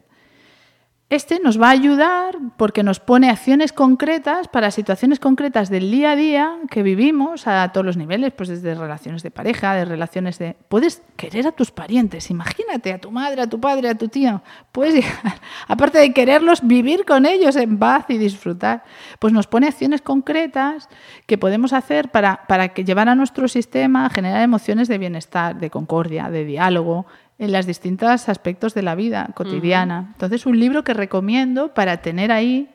Este 1.09 1.39
nos 1.39 1.59
va 1.59 1.69
a 1.69 1.71
ayudar 1.71 2.37
porque 2.55 2.83
nos 2.83 2.99
pone 2.99 3.31
acciones 3.31 3.73
concretas 3.73 4.47
para 4.47 4.69
situaciones 4.69 5.19
concretas 5.19 5.71
del 5.71 5.89
día 5.89 6.11
a 6.11 6.15
día 6.15 6.59
que 6.69 6.83
vivimos 6.83 7.47
a 7.47 7.67
todos 7.71 7.83
los 7.83 7.97
niveles, 7.97 8.31
pues 8.31 8.47
desde 8.47 8.75
relaciones 8.75 9.23
de 9.23 9.31
pareja, 9.31 9.73
de 9.73 9.85
relaciones 9.85 10.37
de... 10.37 10.55
Puedes 10.67 11.01
querer 11.17 11.47
a 11.47 11.51
tus 11.51 11.71
parientes, 11.71 12.29
imagínate, 12.29 12.93
a 12.93 12.99
tu 12.99 13.09
madre, 13.09 13.41
a 13.41 13.47
tu 13.47 13.59
padre, 13.59 13.89
a 13.89 13.95
tu 13.95 14.07
tío. 14.07 14.43
Puedes, 14.71 15.03
aparte 15.67 15.97
de 15.97 16.13
quererlos, 16.13 16.59
vivir 16.67 17.05
con 17.05 17.25
ellos 17.25 17.55
en 17.55 17.79
paz 17.79 18.05
y 18.09 18.19
disfrutar. 18.19 18.83
Pues 19.17 19.33
nos 19.33 19.47
pone 19.47 19.65
acciones 19.65 20.03
concretas 20.03 20.89
que 21.25 21.39
podemos 21.39 21.73
hacer 21.73 22.11
para, 22.11 22.45
para 22.47 22.67
que 22.69 22.85
llevar 22.85 23.09
a 23.09 23.15
nuestro 23.15 23.47
sistema 23.47 24.05
a 24.05 24.09
generar 24.11 24.43
emociones 24.43 24.87
de 24.87 24.99
bienestar, 24.99 25.57
de 25.59 25.71
concordia, 25.71 26.29
de 26.29 26.45
diálogo, 26.45 27.07
en 27.39 27.51
los 27.53 27.65
distintos 27.65 28.29
aspectos 28.29 28.73
de 28.73 28.83
la 28.83 28.95
vida 28.95 29.29
cotidiana. 29.33 30.09
Entonces, 30.11 30.45
un 30.45 30.59
libro 30.59 30.83
que 30.83 30.93
recomiendo 30.93 31.73
para 31.73 31.97
tener 31.97 32.31
ahí 32.31 32.69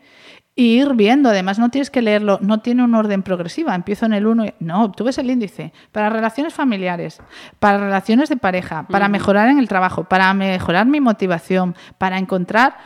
e 0.57 0.63
ir 0.63 0.95
viendo. 0.95 1.29
Además, 1.29 1.59
no 1.59 1.69
tienes 1.69 1.91
que 1.91 2.01
leerlo, 2.01 2.39
no 2.41 2.61
tiene 2.61 2.83
un 2.83 2.95
orden 2.95 3.23
progresiva. 3.23 3.75
Empiezo 3.75 4.07
en 4.07 4.15
el 4.15 4.27
1 4.27 4.47
y... 4.47 4.55
No, 4.61 4.91
tú 4.93 5.05
ves 5.05 5.19
el 5.19 5.31
índice. 5.31 5.73
Para 5.93 6.11
relaciones 6.11 6.55
familiares, 6.55 7.21
para 7.59 7.79
relaciones 7.79 8.29
de 8.29 8.37
pareja, 8.37 8.87
para 8.89 9.09
mejorar 9.09 9.49
en 9.49 9.59
el 9.59 9.69
trabajo, 9.69 10.05
para 10.05 10.33
mejorar 10.33 10.87
mi 10.87 11.01
motivación, 11.01 11.75
para 11.99 12.19
encontrar 12.19 12.77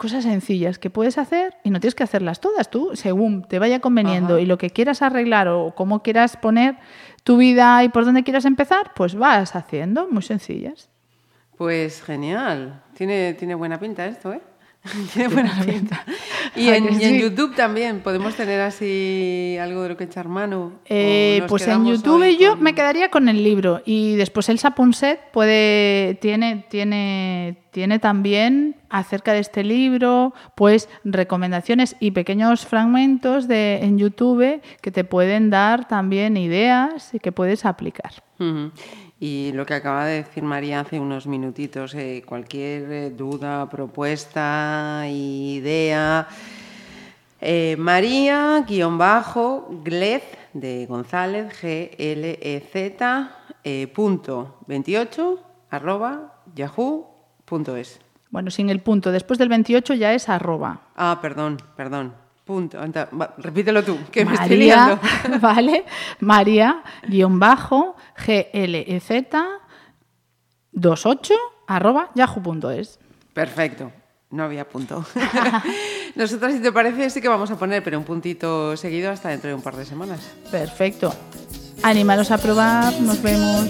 cosas 0.00 0.24
sencillas 0.24 0.78
que 0.78 0.88
puedes 0.88 1.18
hacer 1.18 1.58
y 1.62 1.68
no 1.68 1.78
tienes 1.78 1.94
que 1.94 2.02
hacerlas 2.02 2.40
todas. 2.40 2.70
Tú, 2.70 2.92
según 2.94 3.42
te 3.42 3.58
vaya 3.58 3.80
conveniendo 3.80 4.38
y 4.38 4.46
lo 4.46 4.56
que 4.56 4.70
quieras 4.70 5.02
arreglar 5.02 5.48
o 5.48 5.74
cómo 5.76 6.02
quieras 6.02 6.38
poner 6.38 6.78
tu 7.22 7.36
vida 7.36 7.84
y 7.84 7.90
por 7.90 8.06
dónde 8.06 8.24
quieras 8.24 8.46
empezar, 8.46 8.92
pues 8.96 9.14
vas 9.14 9.54
haciendo, 9.54 10.08
muy 10.08 10.22
sencillas. 10.22 10.88
Pues 11.58 12.02
genial. 12.02 12.82
Tiene, 12.94 13.34
tiene 13.34 13.54
buena 13.54 13.78
pinta 13.78 14.06
esto, 14.06 14.32
¿eh? 14.32 14.40
Tiene 15.12 15.28
buena 15.28 15.60
pinta. 15.64 16.04
Y, 16.56 16.68
en, 16.68 17.18
YouTube 17.18 17.54
también 17.54 18.00
podemos 18.00 18.34
tener 18.34 18.60
así 18.60 19.56
algo 19.60 19.82
de 19.82 19.90
lo 19.90 19.96
que 19.96 20.04
echar 20.04 20.28
mano. 20.28 20.72
Eh, 20.86 21.42
pues 21.48 21.68
en 21.68 21.84
YouTube 21.84 22.36
yo 22.38 22.56
me 22.56 22.74
quedaría 22.74 23.10
con 23.10 23.28
el 23.28 23.44
libro 23.44 23.82
y 23.84 24.16
después 24.16 24.48
Elsa 24.48 24.74
Ponset 24.74 25.20
puede 25.32 26.14
tiene 26.22 26.64
tiene 26.70 27.58
tiene 27.72 27.98
también 27.98 28.76
acerca 28.88 29.32
de 29.32 29.40
este 29.40 29.64
libro 29.64 30.34
pues 30.54 30.88
recomendaciones 31.04 31.94
y 32.00 32.12
pequeños 32.12 32.64
fragmentos 32.64 33.48
de 33.48 33.80
en 33.82 33.98
YouTube 33.98 34.62
que 34.80 34.90
te 34.90 35.04
pueden 35.04 35.50
dar 35.50 35.86
también 35.88 36.36
ideas 36.38 37.12
y 37.12 37.18
que 37.18 37.32
puedes 37.32 37.66
aplicar. 37.66 38.12
Y 39.22 39.52
lo 39.52 39.66
que 39.66 39.74
acaba 39.74 40.06
de 40.06 40.22
decir 40.22 40.42
María 40.42 40.80
hace 40.80 40.98
unos 40.98 41.26
minutitos, 41.26 41.94
eh, 41.94 42.22
cualquier 42.24 42.90
eh, 42.90 43.10
duda, 43.10 43.68
propuesta, 43.68 45.04
idea. 45.06 46.26
Eh, 47.38 47.76
María, 47.78 48.64
guion 48.66 48.96
bajo, 48.96 49.68
Glez 49.84 50.24
de 50.54 50.86
González, 50.86 51.52
G-L-E-Z, 51.60 53.30
eh, 53.62 53.86
punto 53.94 54.56
28, 54.66 55.38
arroba, 55.70 56.34
yahoo.es. 56.54 58.00
Bueno, 58.30 58.50
sin 58.50 58.70
el 58.70 58.80
punto, 58.80 59.12
después 59.12 59.38
del 59.38 59.50
28 59.50 59.94
ya 59.94 60.14
es 60.14 60.30
arroba. 60.30 60.80
Ah, 60.96 61.18
perdón, 61.20 61.58
perdón. 61.76 62.14
Punto. 62.50 62.80
Repítelo 63.38 63.84
tú, 63.84 63.96
que 64.10 64.24
María, 64.24 64.40
me 64.40 64.42
estoy 64.42 64.56
liando. 64.56 65.00
Vale, 65.40 65.84
María, 66.18 66.82
guion 67.06 67.38
bajo, 67.38 67.94
GLEZ, 68.26 69.08
28, 70.72 71.34
arroba, 71.68 72.10
yahoo.es. 72.16 72.98
Perfecto. 73.32 73.92
No 74.30 74.42
había 74.42 74.68
punto. 74.68 75.06
Nosotras, 76.16 76.54
si 76.54 76.58
te 76.58 76.72
parece, 76.72 77.08
sí 77.10 77.20
que 77.20 77.28
vamos 77.28 77.52
a 77.52 77.56
poner, 77.56 77.84
pero 77.84 77.96
un 77.98 78.04
puntito 78.04 78.76
seguido 78.76 79.12
hasta 79.12 79.28
dentro 79.28 79.46
de 79.46 79.54
un 79.54 79.62
par 79.62 79.76
de 79.76 79.84
semanas. 79.84 80.18
Perfecto. 80.50 81.14
Animaros 81.84 82.32
a 82.32 82.38
probar, 82.38 82.92
nos 83.00 83.22
vemos. 83.22 83.68